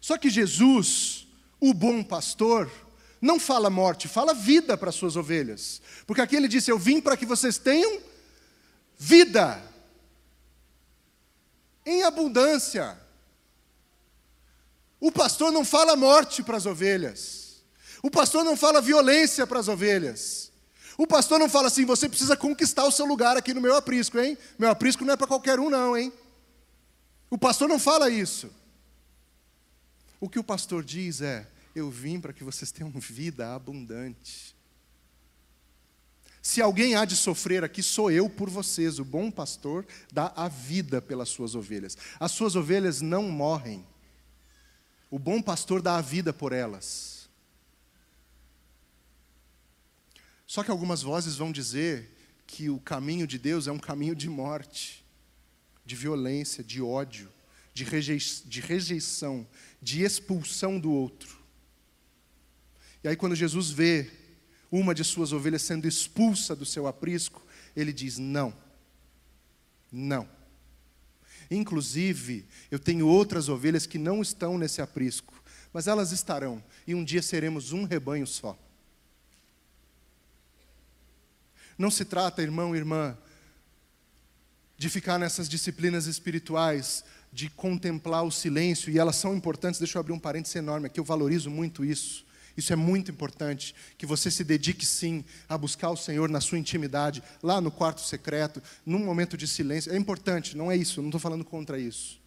Só 0.01 0.17
que 0.17 0.29
Jesus, 0.29 1.27
o 1.59 1.73
bom 1.73 2.03
pastor, 2.03 2.71
não 3.21 3.39
fala 3.39 3.69
morte, 3.69 4.07
fala 4.07 4.33
vida 4.33 4.77
para 4.77 4.89
as 4.89 4.95
suas 4.95 5.15
ovelhas. 5.15 5.81
Porque 6.05 6.21
aqui 6.21 6.35
ele 6.35 6.47
disse: 6.47 6.71
Eu 6.71 6.77
vim 6.77 7.01
para 7.01 7.17
que 7.17 7.25
vocês 7.25 7.57
tenham 7.57 8.01
vida 8.97 9.61
em 11.85 12.03
abundância. 12.03 12.99
O 14.99 15.11
pastor 15.11 15.51
não 15.51 15.65
fala 15.65 15.95
morte 15.95 16.41
para 16.41 16.57
as 16.57 16.65
ovelhas. 16.65 17.63
O 18.01 18.09
pastor 18.09 18.43
não 18.43 18.55
fala 18.55 18.81
violência 18.81 19.45
para 19.45 19.59
as 19.59 19.67
ovelhas. 19.67 20.51
O 20.97 21.05
pastor 21.05 21.39
não 21.39 21.49
fala 21.49 21.67
assim, 21.67 21.85
você 21.85 22.07
precisa 22.07 22.37
conquistar 22.37 22.85
o 22.85 22.91
seu 22.91 23.05
lugar 23.05 23.35
aqui 23.35 23.53
no 23.53 23.61
meu 23.61 23.75
aprisco, 23.75 24.17
hein? 24.19 24.37
Meu 24.57 24.69
aprisco 24.69 25.03
não 25.03 25.13
é 25.13 25.17
para 25.17 25.27
qualquer 25.27 25.59
um, 25.59 25.69
não, 25.69 25.97
hein? 25.97 26.11
O 27.29 27.37
pastor 27.37 27.67
não 27.67 27.79
fala 27.79 28.09
isso. 28.09 28.49
O 30.19 30.29
que 30.29 30.39
o 30.39 30.43
pastor 30.43 30.83
diz 30.83 31.21
é: 31.21 31.47
eu 31.75 31.89
vim 31.89 32.19
para 32.19 32.31
que 32.31 32.43
vocês 32.43 32.71
tenham 32.71 32.91
vida 32.95 33.53
abundante. 33.53 34.55
Se 36.41 36.61
alguém 36.61 36.95
há 36.95 37.05
de 37.05 37.15
sofrer 37.15 37.63
aqui, 37.63 37.81
sou 37.81 38.11
eu 38.11 38.29
por 38.29 38.49
vocês. 38.49 38.99
O 38.99 39.03
bom 39.03 39.31
pastor 39.31 39.85
dá 40.13 40.31
a 40.35 40.47
vida 40.47 41.01
pelas 41.01 41.29
suas 41.29 41.55
ovelhas. 41.55 41.97
As 42.19 42.31
suas 42.31 42.55
ovelhas 42.55 43.01
não 43.01 43.23
morrem. 43.23 43.85
O 45.15 45.17
bom 45.17 45.41
pastor 45.41 45.81
dá 45.81 45.95
a 45.95 46.01
vida 46.01 46.33
por 46.33 46.51
elas. 46.51 47.29
Só 50.45 50.61
que 50.61 50.69
algumas 50.69 51.01
vozes 51.01 51.37
vão 51.37 51.53
dizer 51.53 52.11
que 52.45 52.69
o 52.69 52.81
caminho 52.81 53.25
de 53.25 53.39
Deus 53.39 53.65
é 53.65 53.71
um 53.71 53.79
caminho 53.79 54.13
de 54.13 54.27
morte, 54.27 55.05
de 55.85 55.95
violência, 55.95 56.61
de 56.61 56.81
ódio, 56.81 57.31
de, 57.73 57.85
rejeição, 57.85 59.47
de 59.81 60.03
expulsão 60.03 60.77
do 60.77 60.91
outro. 60.91 61.39
E 63.01 63.07
aí, 63.07 63.15
quando 63.15 63.37
Jesus 63.37 63.69
vê 63.69 64.11
uma 64.69 64.93
de 64.93 65.05
suas 65.05 65.31
ovelhas 65.31 65.61
sendo 65.61 65.87
expulsa 65.87 66.53
do 66.53 66.65
seu 66.65 66.87
aprisco, 66.87 67.41
ele 67.73 67.93
diz: 67.93 68.17
Não, 68.17 68.53
não. 69.89 70.27
Inclusive, 71.49 72.45
eu 72.71 72.79
tenho 72.79 73.07
outras 73.07 73.49
ovelhas 73.49 73.85
que 73.85 73.97
não 73.97 74.21
estão 74.21 74.57
nesse 74.57 74.81
aprisco, 74.81 75.33
mas 75.71 75.87
elas 75.87 76.11
estarão, 76.11 76.63
e 76.87 76.95
um 76.95 77.03
dia 77.03 77.21
seremos 77.21 77.71
um 77.71 77.83
rebanho 77.83 78.25
só. 78.25 78.57
Não 81.77 81.91
se 81.91 82.05
trata, 82.05 82.41
irmão 82.41 82.73
e 82.73 82.79
irmã, 82.79 83.17
de 84.77 84.89
ficar 84.89 85.17
nessas 85.17 85.47
disciplinas 85.47 86.05
espirituais, 86.05 87.03
de 87.31 87.49
contemplar 87.49 88.23
o 88.23 88.31
silêncio, 88.31 88.89
e 88.89 88.97
elas 88.97 89.17
são 89.17 89.35
importantes. 89.35 89.79
Deixa 89.79 89.97
eu 89.97 89.99
abrir 89.99 90.13
um 90.13 90.19
parênteses 90.19 90.55
enorme 90.55 90.87
aqui, 90.87 90.99
eu 90.99 91.03
valorizo 91.03 91.49
muito 91.49 91.83
isso. 91.83 92.24
Isso 92.57 92.71
é 92.71 92.75
muito 92.75 93.11
importante, 93.11 93.75
que 93.97 94.05
você 94.05 94.31
se 94.31 94.43
dedique 94.43 94.85
sim 94.85 95.25
a 95.47 95.57
buscar 95.57 95.89
o 95.89 95.97
Senhor 95.97 96.29
na 96.29 96.39
sua 96.39 96.57
intimidade, 96.57 97.21
lá 97.43 97.59
no 97.59 97.69
quarto 97.69 98.01
secreto, 98.01 98.63
num 98.85 98.99
momento 98.99 99.35
de 99.35 99.47
silêncio. 99.47 99.91
É 99.91 99.97
importante, 99.97 100.55
não 100.55 100.71
é 100.71 100.77
isso, 100.77 101.01
não 101.01 101.09
estou 101.09 101.19
falando 101.19 101.43
contra 101.43 101.77
isso. 101.77 102.21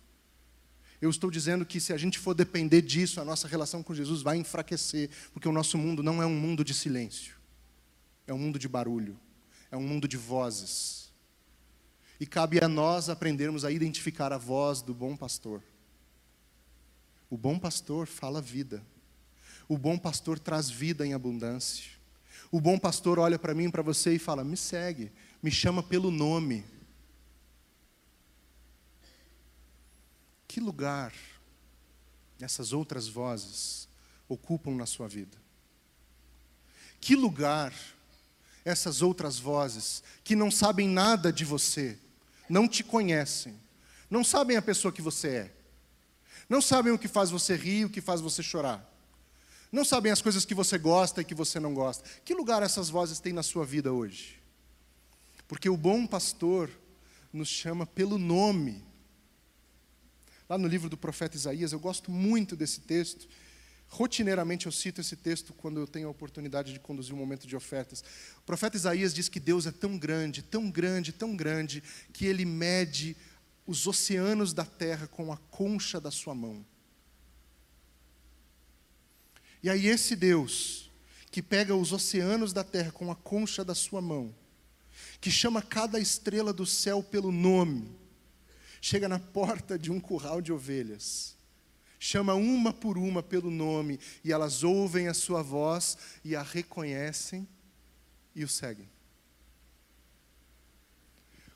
Eu 1.00 1.08
estou 1.08 1.30
dizendo 1.30 1.64
que 1.64 1.80
se 1.80 1.92
a 1.92 1.96
gente 1.96 2.18
for 2.18 2.34
depender 2.34 2.82
disso, 2.82 3.20
a 3.20 3.24
nossa 3.24 3.48
relação 3.48 3.82
com 3.82 3.94
Jesus 3.94 4.20
vai 4.20 4.36
enfraquecer, 4.36 5.08
porque 5.32 5.48
o 5.48 5.52
nosso 5.52 5.78
mundo 5.78 6.02
não 6.02 6.22
é 6.22 6.26
um 6.26 6.34
mundo 6.34 6.64
de 6.64 6.74
silêncio, 6.74 7.36
é 8.26 8.34
um 8.34 8.38
mundo 8.38 8.58
de 8.58 8.68
barulho, 8.68 9.18
é 9.70 9.76
um 9.76 9.82
mundo 9.82 10.06
de 10.06 10.16
vozes. 10.16 11.10
E 12.20 12.26
cabe 12.26 12.62
a 12.62 12.68
nós 12.68 13.08
aprendermos 13.08 13.64
a 13.64 13.70
identificar 13.70 14.32
a 14.32 14.38
voz 14.38 14.82
do 14.82 14.92
bom 14.92 15.16
pastor. 15.16 15.62
O 17.30 17.36
bom 17.36 17.58
pastor 17.58 18.06
fala 18.06 18.42
vida. 18.42 18.82
O 19.68 19.76
bom 19.76 19.98
pastor 19.98 20.38
traz 20.38 20.70
vida 20.70 21.06
em 21.06 21.12
abundância. 21.12 21.90
O 22.50 22.60
bom 22.60 22.78
pastor 22.78 23.18
olha 23.18 23.38
para 23.38 23.54
mim 23.54 23.66
e 23.66 23.70
para 23.70 23.82
você 23.82 24.14
e 24.14 24.18
fala: 24.18 24.42
me 24.42 24.56
segue, 24.56 25.12
me 25.42 25.50
chama 25.50 25.82
pelo 25.82 26.10
nome. 26.10 26.64
Que 30.46 30.60
lugar 30.60 31.12
essas 32.40 32.72
outras 32.72 33.06
vozes 33.06 33.86
ocupam 34.26 34.74
na 34.74 34.86
sua 34.86 35.06
vida? 35.06 35.36
Que 37.00 37.14
lugar 37.14 37.72
essas 38.64 39.02
outras 39.02 39.38
vozes 39.38 40.02
que 40.24 40.34
não 40.34 40.50
sabem 40.50 40.88
nada 40.88 41.32
de 41.32 41.44
você, 41.44 41.98
não 42.48 42.66
te 42.68 42.82
conhecem, 42.82 43.58
não 44.10 44.24
sabem 44.24 44.56
a 44.56 44.62
pessoa 44.62 44.92
que 44.92 45.02
você 45.02 45.28
é, 45.28 45.54
não 46.48 46.60
sabem 46.60 46.92
o 46.92 46.98
que 46.98 47.08
faz 47.08 47.30
você 47.30 47.56
rir, 47.56 47.84
o 47.84 47.90
que 47.90 48.00
faz 48.00 48.20
você 48.20 48.42
chorar, 48.42 48.84
não 49.70 49.84
sabem 49.84 50.10
as 50.10 50.22
coisas 50.22 50.44
que 50.44 50.54
você 50.54 50.78
gosta 50.78 51.20
e 51.20 51.24
que 51.24 51.34
você 51.34 51.60
não 51.60 51.74
gosta. 51.74 52.04
Que 52.24 52.34
lugar 52.34 52.62
essas 52.62 52.88
vozes 52.88 53.20
têm 53.20 53.32
na 53.32 53.42
sua 53.42 53.64
vida 53.64 53.92
hoje? 53.92 54.40
Porque 55.46 55.68
o 55.68 55.76
bom 55.76 56.06
pastor 56.06 56.70
nos 57.32 57.48
chama 57.48 57.86
pelo 57.86 58.18
nome. 58.18 58.82
Lá 60.48 60.56
no 60.56 60.66
livro 60.66 60.88
do 60.88 60.96
profeta 60.96 61.36
Isaías, 61.36 61.72
eu 61.72 61.78
gosto 61.78 62.10
muito 62.10 62.56
desse 62.56 62.80
texto. 62.80 63.28
Rotineiramente 63.88 64.66
eu 64.66 64.72
cito 64.72 65.00
esse 65.00 65.16
texto 65.16 65.52
quando 65.52 65.80
eu 65.80 65.86
tenho 65.86 66.08
a 66.08 66.10
oportunidade 66.10 66.72
de 66.72 66.80
conduzir 66.80 67.14
um 67.14 67.18
momento 67.18 67.46
de 67.46 67.54
ofertas. 67.54 68.02
O 68.38 68.42
profeta 68.42 68.76
Isaías 68.76 69.14
diz 69.14 69.28
que 69.28 69.40
Deus 69.40 69.66
é 69.66 69.72
tão 69.72 69.98
grande, 69.98 70.42
tão 70.42 70.70
grande, 70.70 71.12
tão 71.12 71.36
grande, 71.36 71.82
que 72.12 72.24
ele 72.24 72.44
mede 72.44 73.16
os 73.66 73.86
oceanos 73.86 74.54
da 74.54 74.64
terra 74.64 75.06
com 75.06 75.30
a 75.30 75.36
concha 75.50 76.00
da 76.00 76.10
sua 76.10 76.34
mão. 76.34 76.64
E 79.62 79.68
aí, 79.68 79.86
esse 79.86 80.14
Deus, 80.14 80.90
que 81.30 81.42
pega 81.42 81.74
os 81.74 81.92
oceanos 81.92 82.52
da 82.52 82.64
terra 82.64 82.92
com 82.92 83.10
a 83.10 83.16
concha 83.16 83.64
da 83.64 83.74
sua 83.74 84.00
mão, 84.00 84.34
que 85.20 85.30
chama 85.30 85.60
cada 85.60 85.98
estrela 85.98 86.52
do 86.52 86.64
céu 86.64 87.02
pelo 87.02 87.32
nome, 87.32 87.90
chega 88.80 89.08
na 89.08 89.18
porta 89.18 89.78
de 89.78 89.90
um 89.90 90.00
curral 90.00 90.40
de 90.40 90.52
ovelhas, 90.52 91.36
chama 91.98 92.34
uma 92.34 92.72
por 92.72 92.96
uma 92.96 93.22
pelo 93.22 93.50
nome, 93.50 93.98
e 94.24 94.32
elas 94.32 94.62
ouvem 94.62 95.08
a 95.08 95.14
sua 95.14 95.42
voz 95.42 95.98
e 96.24 96.36
a 96.36 96.42
reconhecem 96.42 97.46
e 98.34 98.44
o 98.44 98.48
seguem. 98.48 98.88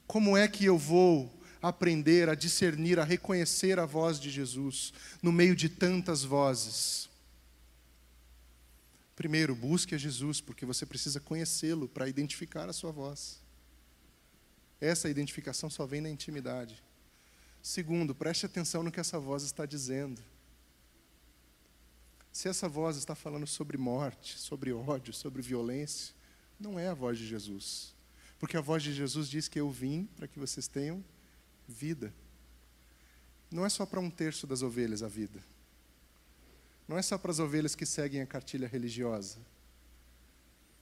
Como 0.07 0.37
é 0.37 0.47
que 0.49 0.65
eu 0.65 0.77
vou 0.77 1.33
aprender 1.63 2.29
a 2.29 2.35
discernir, 2.35 2.99
a 2.99 3.05
reconhecer 3.05 3.79
a 3.79 3.87
voz 3.87 4.19
de 4.19 4.29
Jesus 4.29 4.93
no 5.23 5.31
meio 5.33 5.55
de 5.55 5.69
tantas 5.69 6.25
vozes? 6.25 7.09
Primeiro, 9.23 9.55
busque 9.55 9.95
a 9.95 9.99
Jesus, 9.99 10.41
porque 10.41 10.67
você 10.67 10.85
precisa 10.85 11.21
conhecê-lo 11.21 11.89
para 11.89 12.09
identificar 12.09 12.69
a 12.69 12.73
sua 12.73 12.91
voz. 12.91 13.41
Essa 14.81 15.09
identificação 15.09 15.71
só 15.71 15.87
vem 15.87 16.01
na 16.01 16.11
intimidade. 16.11 16.83
Segundo, 17.63 18.17
preste 18.17 18.47
atenção 18.47 18.83
no 18.83 18.91
que 18.91 18.99
essa 18.99 19.21
voz 19.21 19.45
está 19.45 19.65
dizendo. 19.65 20.21
Se 22.33 22.49
essa 22.49 22.69
voz 22.69 22.97
está 22.97 23.15
falando 23.15 23.47
sobre 23.47 23.79
morte, 23.79 24.37
sobre 24.37 24.73
ódio, 24.73 25.15
sobre 25.15 25.41
violência, 25.41 26.13
não 26.59 26.77
é 26.77 26.89
a 26.89 26.95
voz 26.95 27.17
de 27.17 27.25
Jesus. 27.25 27.95
Porque 28.41 28.57
a 28.57 28.61
voz 28.61 28.83
de 28.83 28.93
Jesus 28.93 29.29
diz 29.29 29.47
que 29.47 29.61
eu 29.61 29.71
vim 29.71 30.07
para 30.17 30.27
que 30.27 30.41
vocês 30.41 30.67
tenham 30.67 31.05
vida. 31.69 32.13
Não 33.53 33.65
é 33.65 33.69
só 33.69 33.87
para 33.87 34.01
um 34.01 34.11
terço 34.11 34.49
das 34.49 34.63
ovelhas 34.63 35.01
a 35.01 35.07
vida. 35.07 35.41
Não 36.87 36.99
é 36.99 37.03
só 37.03 37.17
para 37.17 37.31
as 37.31 37.39
ovelhas 37.39 37.75
que 37.75 37.87
seguem 37.87 38.21
a 38.21 38.27
cartilha 38.27 38.69
religiosa. 38.69 39.39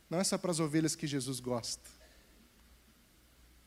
Não 0.09 0.19
é 0.19 0.25
só 0.25 0.37
para 0.37 0.51
as 0.51 0.61
ovelhas 0.61 0.97
que 0.97 1.07
Jesus 1.07 1.41
gosta 1.41 2.01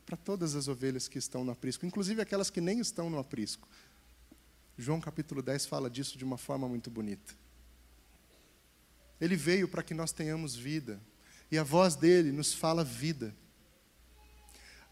para 0.04 0.16
todas 0.16 0.54
as 0.54 0.68
ovelhas 0.68 1.08
que 1.08 1.18
estão 1.18 1.44
no 1.44 1.52
aprisco, 1.52 1.86
inclusive 1.86 2.20
aquelas 2.20 2.50
que 2.50 2.60
nem 2.60 2.78
estão 2.78 3.08
no 3.08 3.18
aprisco. 3.18 3.68
João 4.76 5.00
capítulo 5.00 5.40
10 5.40 5.66
fala 5.66 5.88
disso 5.88 6.18
de 6.18 6.24
uma 6.24 6.36
forma 6.36 6.68
muito 6.68 6.90
bonita. 6.90 7.34
Ele 9.20 9.36
veio 9.36 9.68
para 9.68 9.82
que 9.82 9.94
nós 9.94 10.12
tenhamos 10.12 10.54
vida, 10.54 11.00
e 11.50 11.56
a 11.56 11.62
voz 11.62 11.94
dele 11.94 12.32
nos 12.32 12.52
fala 12.52 12.84
vida. 12.84 13.34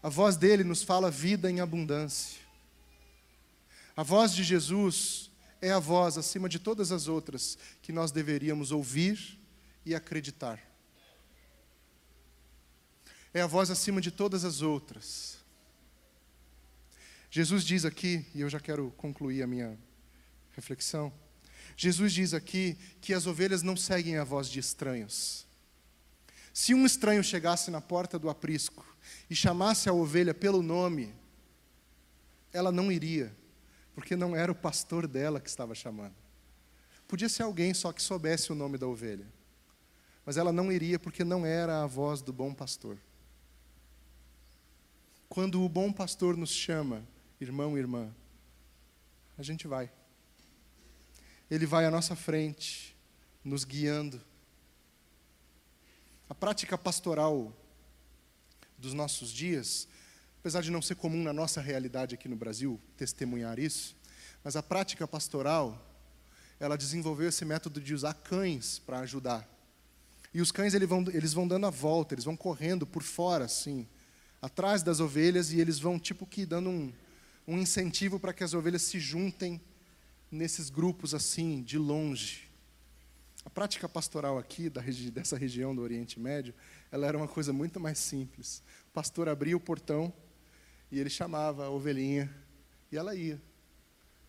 A 0.01 0.09
voz 0.09 0.35
dele 0.35 0.63
nos 0.63 0.81
fala 0.81 1.11
vida 1.11 1.49
em 1.49 1.59
abundância. 1.59 2.41
A 3.95 4.03
voz 4.03 4.33
de 4.33 4.43
Jesus 4.43 5.29
é 5.63 5.71
a 5.71 5.79
voz, 5.79 6.17
acima 6.17 6.47
de 6.47 6.59
todas 6.59 6.91
as 6.91 7.07
outras, 7.07 7.57
que 7.81 7.91
nós 7.91 8.11
deveríamos 8.11 8.71
ouvir 8.71 9.39
e 9.85 9.95
acreditar 9.95 10.73
é 13.33 13.41
a 13.41 13.47
voz 13.47 13.71
acima 13.71 13.99
de 13.99 14.11
todas 14.11 14.45
as 14.45 14.61
outras. 14.61 15.37
Jesus 17.31 17.63
diz 17.63 17.83
aqui, 17.83 18.25
e 18.35 18.41
eu 18.41 18.49
já 18.49 18.59
quero 18.59 18.91
concluir 18.91 19.41
a 19.41 19.47
minha 19.47 19.77
reflexão. 20.51 21.11
Jesus 21.75 22.13
diz 22.13 22.33
aqui 22.33 22.77
que 23.01 23.11
as 23.11 23.25
ovelhas 23.25 23.63
não 23.63 23.75
seguem 23.75 24.17
a 24.17 24.23
voz 24.23 24.47
de 24.47 24.59
estranhos. 24.59 25.47
Se 26.53 26.75
um 26.75 26.85
estranho 26.85 27.23
chegasse 27.23 27.71
na 27.71 27.81
porta 27.81 28.19
do 28.19 28.29
aprisco 28.29 28.85
e 29.27 29.35
chamasse 29.35 29.89
a 29.89 29.93
ovelha 29.93 30.35
pelo 30.35 30.61
nome, 30.61 31.11
ela 32.51 32.71
não 32.71 32.91
iria, 32.91 33.35
porque 33.93 34.15
não 34.15 34.35
era 34.35 34.51
o 34.51 34.55
pastor 34.55 35.07
dela 35.07 35.39
que 35.39 35.49
estava 35.49 35.75
chamando. 35.75 36.15
Podia 37.07 37.29
ser 37.29 37.43
alguém 37.43 37.73
só 37.73 37.91
que 37.91 38.01
soubesse 38.01 38.51
o 38.51 38.55
nome 38.55 38.77
da 38.77 38.87
ovelha, 38.87 39.27
mas 40.25 40.37
ela 40.37 40.51
não 40.51 40.71
iria 40.71 40.97
porque 40.97 41.23
não 41.23 41.45
era 41.45 41.83
a 41.83 41.87
voz 41.87 42.21
do 42.21 42.33
bom 42.33 42.53
pastor. 42.53 42.97
Quando 45.29 45.63
o 45.63 45.69
bom 45.69 45.91
pastor 45.91 46.37
nos 46.37 46.51
chama, 46.51 47.03
irmão 47.39 47.77
e 47.77 47.81
irmã, 47.81 48.13
a 49.37 49.43
gente 49.43 49.67
vai. 49.67 49.91
Ele 51.49 51.65
vai 51.65 51.85
à 51.85 51.91
nossa 51.91 52.15
frente, 52.15 52.95
nos 53.43 53.63
guiando. 53.63 54.21
A 56.29 56.35
prática 56.35 56.77
pastoral 56.77 57.53
dos 58.77 58.93
nossos 58.93 59.31
dias, 59.31 59.87
apesar 60.43 60.59
de 60.59 60.71
não 60.71 60.81
ser 60.81 60.95
comum 60.95 61.23
na 61.23 61.31
nossa 61.31 61.61
realidade 61.61 62.15
aqui 62.15 62.27
no 62.27 62.35
Brasil 62.35 62.77
testemunhar 62.97 63.57
isso, 63.57 63.95
mas 64.43 64.57
a 64.57 64.61
prática 64.61 65.07
pastoral, 65.07 65.81
ela 66.59 66.77
desenvolveu 66.77 67.29
esse 67.29 67.45
método 67.45 67.79
de 67.79 67.93
usar 67.93 68.13
cães 68.13 68.77
para 68.77 68.99
ajudar. 68.99 69.47
E 70.33 70.41
os 70.41 70.51
cães 70.51 70.73
eles 70.73 70.89
vão, 70.89 71.05
eles 71.13 71.31
vão 71.31 71.47
dando 71.47 71.65
a 71.65 71.69
volta, 71.69 72.13
eles 72.13 72.25
vão 72.25 72.35
correndo 72.35 72.85
por 72.85 73.03
fora, 73.03 73.45
assim, 73.45 73.87
atrás 74.41 74.83
das 74.83 74.99
ovelhas 74.99 75.53
e 75.53 75.61
eles 75.61 75.79
vão 75.79 75.97
tipo 75.97 76.25
que 76.25 76.45
dando 76.45 76.69
um, 76.69 76.91
um 77.47 77.57
incentivo 77.57 78.19
para 78.19 78.33
que 78.33 78.43
as 78.43 78.53
ovelhas 78.53 78.81
se 78.81 78.99
juntem 78.99 79.61
nesses 80.29 80.69
grupos 80.69 81.13
assim, 81.13 81.63
de 81.63 81.77
longe. 81.77 82.49
A 83.45 83.49
prática 83.49 83.87
pastoral 83.87 84.37
aqui 84.37 84.69
dessa 85.09 85.37
região 85.37 85.73
do 85.73 85.81
Oriente 85.81 86.19
Médio, 86.19 86.53
ela 86.91 87.07
era 87.07 87.17
uma 87.17 87.29
coisa 87.29 87.53
muito 87.53 87.79
mais 87.79 87.97
simples. 87.97 88.61
O 88.89 88.91
pastor 88.91 89.29
abria 89.29 89.55
o 89.55 89.59
portão 89.61 90.13
e 90.93 90.99
ele 90.99 91.09
chamava 91.09 91.65
a 91.65 91.69
ovelhinha 91.71 92.31
e 92.91 92.97
ela 92.97 93.15
ia. 93.15 93.41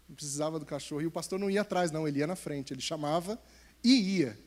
Não 0.09 0.17
precisava 0.17 0.59
do 0.59 0.65
cachorro. 0.65 1.03
E 1.03 1.07
o 1.07 1.11
pastor 1.11 1.39
não 1.39 1.51
ia 1.51 1.61
atrás, 1.61 1.91
não, 1.91 2.09
ele 2.09 2.21
ia 2.21 2.27
na 2.27 2.37
frente. 2.37 2.73
Ele 2.73 2.81
chamava 2.81 3.39
e 3.85 4.17
ia, 4.17 4.39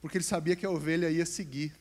porque 0.00 0.16
ele 0.18 0.24
sabia 0.24 0.54
que 0.54 0.64
a 0.64 0.70
ovelha 0.70 1.10
ia 1.10 1.26
seguir. 1.26 1.74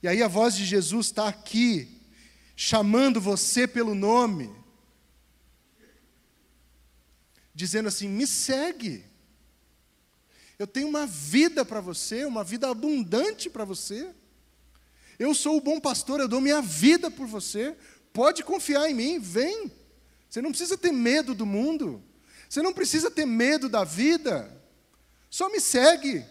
E 0.00 0.06
aí 0.06 0.22
a 0.22 0.28
voz 0.28 0.54
de 0.54 0.64
Jesus 0.64 1.06
está 1.06 1.26
aqui, 1.26 2.00
chamando 2.54 3.20
você 3.20 3.66
pelo 3.66 3.96
nome, 3.96 4.54
dizendo 7.52 7.88
assim: 7.88 8.06
me 8.06 8.28
segue. 8.28 9.04
Eu 10.56 10.68
tenho 10.68 10.86
uma 10.86 11.04
vida 11.04 11.64
para 11.64 11.80
você, 11.80 12.24
uma 12.24 12.44
vida 12.44 12.70
abundante 12.70 13.50
para 13.50 13.64
você. 13.64 14.14
Eu 15.18 15.34
sou 15.34 15.56
o 15.56 15.60
bom 15.60 15.80
pastor, 15.80 16.20
eu 16.20 16.28
dou 16.28 16.40
minha 16.40 16.60
vida 16.60 17.10
por 17.10 17.26
você. 17.26 17.76
Pode 18.12 18.42
confiar 18.42 18.88
em 18.90 18.94
mim, 18.94 19.18
vem. 19.18 19.70
Você 20.28 20.40
não 20.40 20.50
precisa 20.50 20.76
ter 20.76 20.92
medo 20.92 21.34
do 21.34 21.46
mundo. 21.46 22.02
Você 22.48 22.62
não 22.62 22.72
precisa 22.72 23.10
ter 23.10 23.26
medo 23.26 23.68
da 23.68 23.84
vida. 23.84 24.62
Só 25.30 25.48
me 25.48 25.60
segue. 25.60 26.24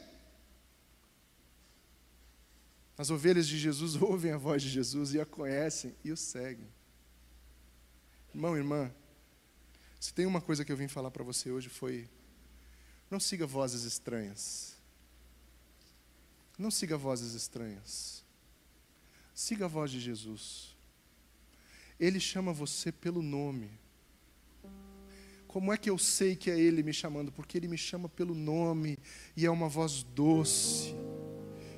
As 2.97 3.09
ovelhas 3.09 3.47
de 3.47 3.57
Jesus 3.57 3.95
ouvem 4.01 4.31
a 4.31 4.37
voz 4.37 4.61
de 4.61 4.69
Jesus 4.69 5.13
e 5.13 5.19
a 5.19 5.25
conhecem 5.25 5.95
e 6.03 6.11
o 6.11 6.17
seguem. 6.17 6.67
Irmão, 8.33 8.55
irmã, 8.55 8.91
se 9.99 10.13
tem 10.13 10.25
uma 10.25 10.39
coisa 10.39 10.63
que 10.63 10.71
eu 10.71 10.77
vim 10.77 10.87
falar 10.87 11.11
para 11.11 11.23
você 11.23 11.51
hoje 11.51 11.69
foi: 11.69 12.07
não 13.09 13.19
siga 13.19 13.45
vozes 13.45 13.83
estranhas. 13.83 14.75
Não 16.57 16.71
siga 16.71 16.95
vozes 16.95 17.33
estranhas. 17.33 18.20
Siga 19.41 19.65
a 19.65 19.67
voz 19.67 19.89
de 19.89 19.99
Jesus. 19.99 20.77
Ele 21.99 22.19
chama 22.19 22.53
você 22.53 22.91
pelo 22.91 23.23
nome. 23.23 23.71
Como 25.47 25.73
é 25.73 25.77
que 25.77 25.89
eu 25.89 25.97
sei 25.97 26.35
que 26.35 26.51
é 26.51 26.59
Ele 26.59 26.83
me 26.83 26.93
chamando? 26.93 27.31
Porque 27.31 27.57
Ele 27.57 27.67
me 27.67 27.75
chama 27.75 28.07
pelo 28.07 28.35
nome 28.35 28.99
e 29.35 29.43
é 29.47 29.49
uma 29.49 29.67
voz 29.67 30.03
doce, 30.03 30.93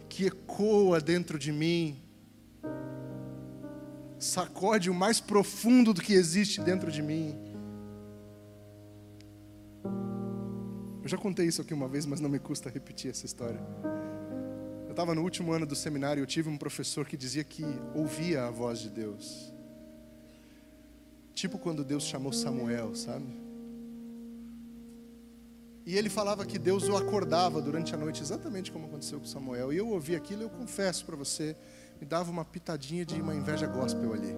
que 0.10 0.26
ecoa 0.26 1.00
dentro 1.00 1.40
de 1.40 1.54
mim, 1.54 2.04
sacode 4.20 4.90
o 4.90 4.94
mais 4.94 5.22
profundo 5.22 5.94
do 5.94 6.02
que 6.02 6.12
existe 6.12 6.60
dentro 6.60 6.92
de 6.92 7.02
mim. 7.02 7.34
Eu 11.02 11.08
já 11.08 11.18
contei 11.18 11.48
isso 11.48 11.62
aqui 11.62 11.74
uma 11.74 11.88
vez, 11.88 12.06
mas 12.06 12.20
não 12.20 12.30
me 12.30 12.40
custa 12.40 12.70
repetir 12.70 13.10
essa 13.10 13.26
história. 13.26 13.62
Eu 14.94 14.96
estava 14.96 15.16
no 15.16 15.24
último 15.24 15.52
ano 15.52 15.66
do 15.66 15.76
seminário 15.76 16.22
e 16.22 16.24
eu 16.24 16.28
tive 16.28 16.50
um 16.50 16.56
professor 16.56 17.04
que 17.04 17.18
dizia 17.18 17.44
que 17.44 17.66
ouvia 17.96 18.46
a 18.46 18.52
voz 18.52 18.78
de 18.78 18.92
Deus. 18.92 19.52
Tipo 21.34 21.58
quando 21.58 21.84
Deus 21.84 22.04
chamou 22.04 22.32
Samuel, 22.32 22.94
sabe? 22.94 23.26
E 25.84 25.98
ele 25.98 26.12
falava 26.12 26.46
que 26.46 26.60
Deus 26.60 26.88
o 26.88 26.96
acordava 26.96 27.60
durante 27.60 27.96
a 27.96 27.98
noite, 27.98 28.22
exatamente 28.22 28.72
como 28.72 28.86
aconteceu 28.86 29.20
com 29.20 29.26
Samuel. 29.26 29.74
E 29.74 29.78
eu 29.78 29.88
ouvi 29.88 30.16
aquilo 30.16 30.44
eu 30.44 30.50
confesso 30.52 31.04
para 31.08 31.16
você, 31.16 31.56
me 32.00 32.06
dava 32.06 32.30
uma 32.30 32.46
pitadinha 32.46 33.04
de 33.04 33.20
uma 33.20 33.34
inveja 33.34 33.66
gospel 33.66 34.14
ali. 34.14 34.30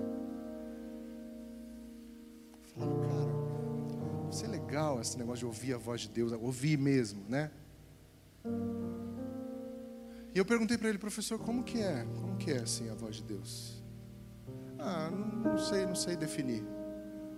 Eu 2.62 2.68
falava, 2.74 3.02
cara, 3.02 4.30
isso 4.32 4.46
é 4.46 4.48
legal 4.48 5.02
esse 5.02 5.18
negócio 5.18 5.39
de 5.39 5.46
ouvir 5.48 5.74
a 5.74 5.78
voz 5.78 6.00
de 6.00 6.08
Deus, 6.08 6.32
ouvir 6.32 6.78
mesmo, 6.78 7.26
né? 7.28 7.52
E 10.36 10.38
eu 10.38 10.43
perguntei 10.43 10.78
para 10.78 10.89
ele, 10.89 10.98
professor, 10.98 11.39
como 11.39 11.63
que 11.63 11.82
é? 11.82 12.06
Como 12.19 12.36
que 12.36 12.52
é 12.52 12.58
assim 12.58 12.89
a 12.89 12.93
voz 12.93 13.15
de 13.15 13.24
Deus? 13.24 13.82
Ah, 14.78 15.10
não, 15.10 15.54
não 15.54 15.58
sei, 15.58 15.86
não 15.86 15.95
sei 15.95 16.17
definir. 16.17 16.62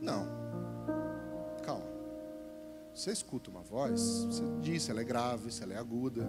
Não. 0.01 0.25
Calma. 1.63 1.85
Você 2.95 3.11
escuta 3.11 3.51
uma 3.51 3.61
voz, 3.61 4.01
você 4.25 4.43
diz 4.61 4.81
se 4.81 4.89
ela 4.89 5.01
é 5.01 5.03
grave, 5.03 5.51
se 5.51 5.61
ela 5.61 5.73
é 5.73 5.77
aguda, 5.77 6.27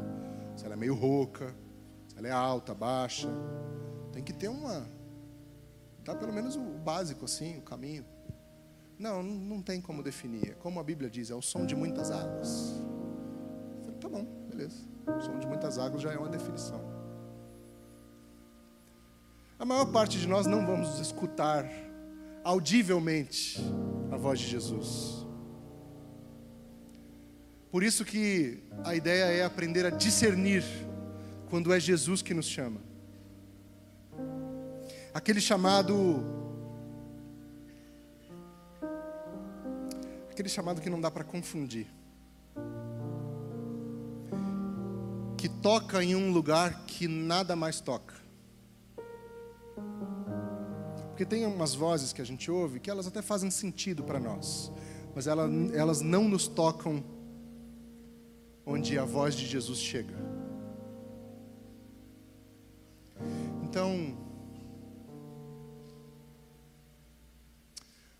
se 0.54 0.66
ela 0.66 0.74
é 0.74 0.76
meio 0.76 0.94
rouca, 0.94 1.56
se 2.06 2.18
ela 2.18 2.28
é 2.28 2.32
alta, 2.32 2.74
baixa. 2.74 3.30
Tem 4.12 4.22
que 4.22 4.34
ter 4.34 4.48
uma. 4.48 4.86
Dá 6.04 6.14
pelo 6.14 6.34
menos 6.34 6.54
o 6.54 6.60
básico 6.60 7.24
assim, 7.24 7.56
o 7.56 7.62
caminho. 7.62 8.04
Não, 8.98 9.22
não 9.22 9.62
tem 9.62 9.80
como 9.80 10.02
definir. 10.02 10.54
Como 10.56 10.78
a 10.78 10.84
Bíblia 10.84 11.08
diz, 11.08 11.30
é 11.30 11.34
o 11.34 11.40
som 11.40 11.64
de 11.64 11.74
muitas 11.74 12.10
águas. 12.10 12.74
Eu 13.78 13.84
falei, 13.84 13.98
tá 13.98 14.08
bom, 14.10 14.26
beleza. 14.50 14.97
Som 15.20 15.38
de 15.38 15.46
muitas 15.46 15.78
águas 15.78 16.02
já 16.02 16.12
é 16.12 16.18
uma 16.18 16.28
definição. 16.28 16.80
A 19.58 19.64
maior 19.64 19.86
parte 19.86 20.18
de 20.18 20.28
nós 20.28 20.46
não 20.46 20.64
vamos 20.64 21.00
escutar 21.00 21.68
audivelmente 22.44 23.60
a 24.12 24.16
voz 24.16 24.38
de 24.38 24.46
Jesus. 24.46 25.26
Por 27.70 27.82
isso 27.82 28.04
que 28.04 28.62
a 28.84 28.94
ideia 28.94 29.24
é 29.24 29.44
aprender 29.44 29.84
a 29.84 29.90
discernir 29.90 30.64
quando 31.50 31.72
é 31.72 31.80
Jesus 31.80 32.22
que 32.22 32.32
nos 32.32 32.46
chama. 32.46 32.80
Aquele 35.12 35.40
chamado 35.40 36.24
aquele 40.30 40.48
chamado 40.48 40.80
que 40.80 40.88
não 40.88 41.00
dá 41.00 41.10
para 41.10 41.24
confundir. 41.24 41.97
Toca 45.68 46.02
em 46.02 46.16
um 46.16 46.32
lugar 46.32 46.86
que 46.86 47.06
nada 47.06 47.54
mais 47.54 47.78
toca. 47.78 48.14
Porque 51.08 51.26
tem 51.26 51.44
umas 51.44 51.74
vozes 51.74 52.10
que 52.10 52.22
a 52.22 52.24
gente 52.24 52.50
ouve 52.50 52.80
que 52.80 52.88
elas 52.88 53.06
até 53.06 53.20
fazem 53.20 53.50
sentido 53.50 54.02
para 54.02 54.18
nós, 54.18 54.72
mas 55.14 55.26
elas, 55.26 55.50
elas 55.74 56.00
não 56.00 56.26
nos 56.26 56.48
tocam 56.48 57.04
onde 58.64 58.98
a 58.98 59.04
voz 59.04 59.34
de 59.34 59.46
Jesus 59.46 59.78
chega. 59.78 60.14
Então, 63.62 64.16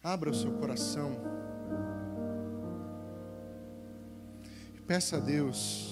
abra 0.03 0.29
o 0.29 0.35
seu 0.35 0.53
coração. 0.53 1.17
Peça 4.87 5.17
a 5.17 5.21
Deus 5.21 5.88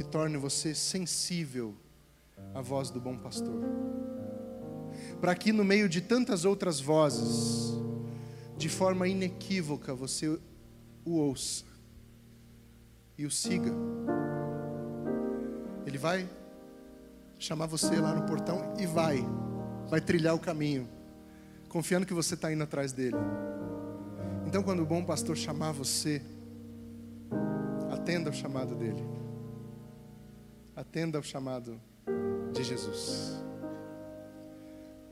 que 0.00 0.04
torne 0.04 0.38
você 0.38 0.74
sensível 0.74 1.74
à 2.54 2.62
voz 2.62 2.88
do 2.88 2.98
bom 2.98 3.18
pastor. 3.18 3.62
Para 5.20 5.34
que 5.34 5.52
no 5.52 5.62
meio 5.62 5.90
de 5.90 6.00
tantas 6.00 6.46
outras 6.46 6.80
vozes, 6.80 7.78
de 8.56 8.66
forma 8.70 9.06
inequívoca, 9.06 9.94
você 9.94 10.40
o 11.04 11.16
ouça 11.16 11.66
e 13.18 13.26
o 13.26 13.30
siga. 13.30 13.70
Ele 15.84 15.98
vai 15.98 16.26
chamar 17.38 17.66
você 17.66 17.94
lá 17.96 18.14
no 18.14 18.22
portão 18.22 18.72
e 18.78 18.86
vai, 18.86 19.22
vai 19.86 20.00
trilhar 20.00 20.34
o 20.34 20.38
caminho, 20.38 20.88
confiando 21.68 22.06
que 22.06 22.14
você 22.14 22.32
está 22.32 22.50
indo 22.50 22.64
atrás 22.64 22.90
dele. 22.94 23.18
Então, 24.46 24.62
quando 24.62 24.82
o 24.82 24.86
bom 24.86 25.04
pastor 25.04 25.36
chamar 25.36 25.72
você, 25.72 26.22
Atenda 27.90 28.30
o 28.30 28.32
chamado 28.32 28.74
dele. 28.74 29.19
Atenda 30.80 31.18
o 31.18 31.22
chamado 31.22 31.78
de 32.54 32.64
Jesus. 32.64 33.38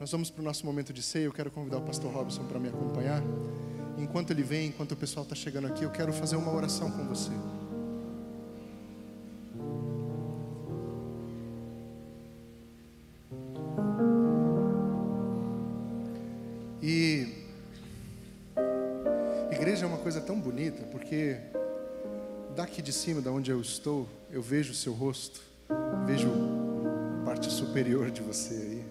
Nós 0.01 0.11
vamos 0.11 0.31
para 0.31 0.41
o 0.41 0.45
nosso 0.45 0.65
momento 0.65 0.95
de 0.95 1.03
ceia. 1.03 1.27
Eu 1.27 1.33
quero 1.33 1.51
convidar 1.51 1.77
o 1.77 1.83
pastor 1.83 2.11
Robson 2.11 2.43
para 2.47 2.59
me 2.59 2.69
acompanhar. 2.69 3.23
Enquanto 3.99 4.31
ele 4.31 4.43
vem, 4.43 4.69
enquanto 4.69 4.93
o 4.93 4.97
pessoal 4.97 5.25
está 5.25 5.37
chegando 5.37 5.67
aqui, 5.67 5.85
eu 5.85 5.91
quero 5.91 6.11
fazer 6.11 6.37
uma 6.37 6.51
oração 6.55 6.91
com 6.91 7.07
você. 7.07 7.31
E 16.83 17.45
igreja 19.53 19.85
é 19.85 19.87
uma 19.87 19.99
coisa 19.99 20.19
tão 20.19 20.41
bonita, 20.41 20.83
porque 20.85 21.37
daqui 22.57 22.81
de 22.81 22.91
cima, 22.91 23.21
da 23.21 23.31
onde 23.31 23.51
eu 23.51 23.61
estou, 23.61 24.09
eu 24.31 24.41
vejo 24.41 24.73
o 24.73 24.75
seu 24.75 24.95
rosto, 24.95 25.48
vejo 26.09 26.31
parte 27.23 27.51
superior 27.51 28.11
de 28.11 28.23
você 28.23 28.55
aí. 28.55 28.85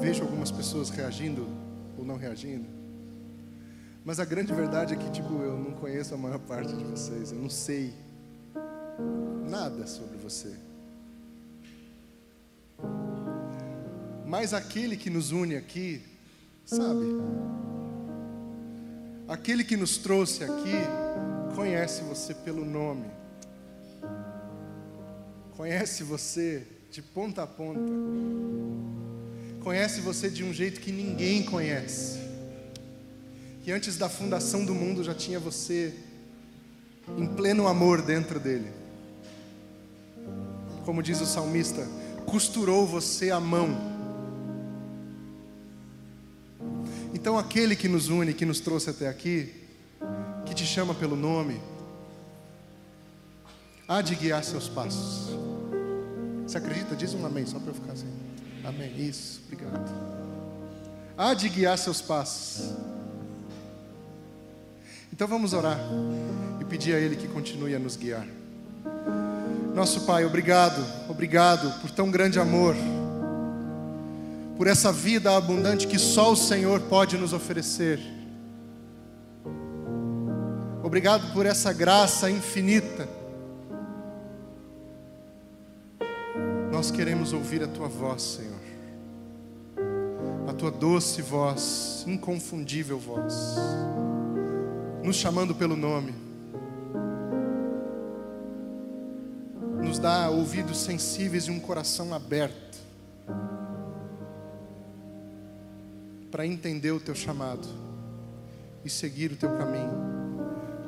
Vejo 0.00 0.22
algumas 0.22 0.50
pessoas 0.50 0.88
reagindo 0.88 1.46
ou 1.98 2.04
não 2.04 2.16
reagindo. 2.16 2.66
Mas 4.06 4.18
a 4.18 4.24
grande 4.24 4.54
verdade 4.54 4.94
é 4.94 4.96
que, 4.96 5.10
tipo, 5.10 5.34
eu 5.42 5.58
não 5.58 5.72
conheço 5.72 6.14
a 6.14 6.16
maior 6.16 6.38
parte 6.38 6.72
de 6.74 6.82
vocês. 6.82 7.30
Eu 7.30 7.38
não 7.38 7.50
sei 7.50 7.92
nada 9.46 9.86
sobre 9.86 10.16
você. 10.16 10.56
Mas 14.24 14.54
aquele 14.54 14.96
que 14.96 15.10
nos 15.10 15.30
une 15.30 15.56
aqui, 15.56 16.00
sabe? 16.64 17.04
Aquele 19.28 19.62
que 19.62 19.76
nos 19.76 19.98
trouxe 19.98 20.44
aqui, 20.44 20.78
conhece 21.54 22.02
você 22.02 22.32
pelo 22.32 22.64
nome, 22.64 23.04
conhece 25.58 26.04
você 26.04 26.62
de 26.88 27.02
ponta 27.02 27.42
a 27.42 27.46
ponta, 27.46 27.80
conhece 29.60 30.00
você 30.00 30.30
de 30.30 30.44
um 30.44 30.52
jeito 30.52 30.80
que 30.80 30.92
ninguém 30.92 31.42
conhece, 31.42 32.20
que 33.64 33.72
antes 33.72 33.98
da 33.98 34.08
fundação 34.08 34.64
do 34.64 34.72
mundo 34.72 35.02
já 35.02 35.12
tinha 35.12 35.40
você 35.40 35.92
em 37.18 37.26
pleno 37.26 37.66
amor 37.66 38.02
dentro 38.02 38.38
dele. 38.38 38.70
Como 40.84 41.02
diz 41.02 41.20
o 41.20 41.26
salmista, 41.26 41.84
costurou 42.24 42.86
você 42.86 43.32
a 43.32 43.40
mão. 43.40 43.76
Então, 47.12 47.36
aquele 47.36 47.74
que 47.74 47.88
nos 47.88 48.08
une, 48.08 48.32
que 48.32 48.46
nos 48.46 48.60
trouxe 48.60 48.90
até 48.90 49.08
aqui, 49.08 49.52
que 50.46 50.54
te 50.54 50.64
chama 50.64 50.94
pelo 50.94 51.16
nome, 51.16 51.60
há 53.88 54.00
de 54.00 54.14
guiar 54.14 54.44
seus 54.44 54.68
passos. 54.68 55.47
Você 56.48 56.56
acredita? 56.56 56.96
Diz 56.96 57.12
um 57.12 57.26
amém, 57.26 57.44
só 57.44 57.58
para 57.58 57.68
eu 57.70 57.74
ficar 57.74 57.92
assim. 57.92 58.08
Amém. 58.64 58.90
Isso, 58.96 59.42
obrigado. 59.44 59.86
Há 61.14 61.34
de 61.34 61.46
guiar 61.46 61.76
seus 61.76 62.00
passos. 62.00 62.72
Então 65.12 65.28
vamos 65.28 65.52
orar 65.52 65.78
e 66.58 66.64
pedir 66.64 66.94
a 66.94 66.98
Ele 66.98 67.16
que 67.16 67.28
continue 67.28 67.74
a 67.74 67.78
nos 67.78 67.96
guiar. 67.96 68.26
Nosso 69.74 70.06
Pai, 70.06 70.24
obrigado, 70.24 70.82
obrigado 71.06 71.82
por 71.82 71.90
tão 71.90 72.10
grande 72.10 72.40
amor, 72.40 72.74
por 74.56 74.66
essa 74.66 74.90
vida 74.90 75.36
abundante 75.36 75.86
que 75.86 75.98
só 75.98 76.32
o 76.32 76.36
Senhor 76.36 76.80
pode 76.80 77.18
nos 77.18 77.34
oferecer. 77.34 78.00
Obrigado 80.82 81.30
por 81.34 81.44
essa 81.44 81.74
graça 81.74 82.30
infinita. 82.30 83.06
Nós 86.78 86.92
queremos 86.92 87.32
ouvir 87.32 87.60
a 87.60 87.66
tua 87.66 87.88
voz, 87.88 88.22
Senhor. 88.22 88.60
A 90.46 90.52
tua 90.52 90.70
doce 90.70 91.20
voz, 91.20 92.04
inconfundível 92.06 93.00
voz, 93.00 93.34
nos 95.02 95.16
chamando 95.16 95.56
pelo 95.56 95.74
nome. 95.74 96.14
Nos 99.82 99.98
dá 99.98 100.30
ouvidos 100.30 100.78
sensíveis 100.78 101.48
e 101.48 101.50
um 101.50 101.58
coração 101.58 102.14
aberto 102.14 102.78
para 106.30 106.46
entender 106.46 106.92
o 106.92 107.00
teu 107.00 107.16
chamado 107.16 107.66
e 108.84 108.88
seguir 108.88 109.32
o 109.32 109.36
teu 109.36 109.50
caminho 109.56 109.98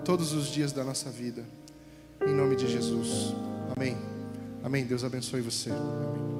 todos 0.05 0.33
os 0.35 0.46
dias 0.46 0.70
da 0.70 0.85
nossa 0.85 1.11
vida. 1.11 1.44
Em 2.24 2.33
nome 2.33 2.55
de 2.55 2.68
Jesus. 2.68 3.35
Amém. 3.76 4.19
Amém. 4.62 4.85
Deus 4.85 5.05
abençoe 5.05 5.40
você. 5.40 5.70
Amém. 5.70 6.39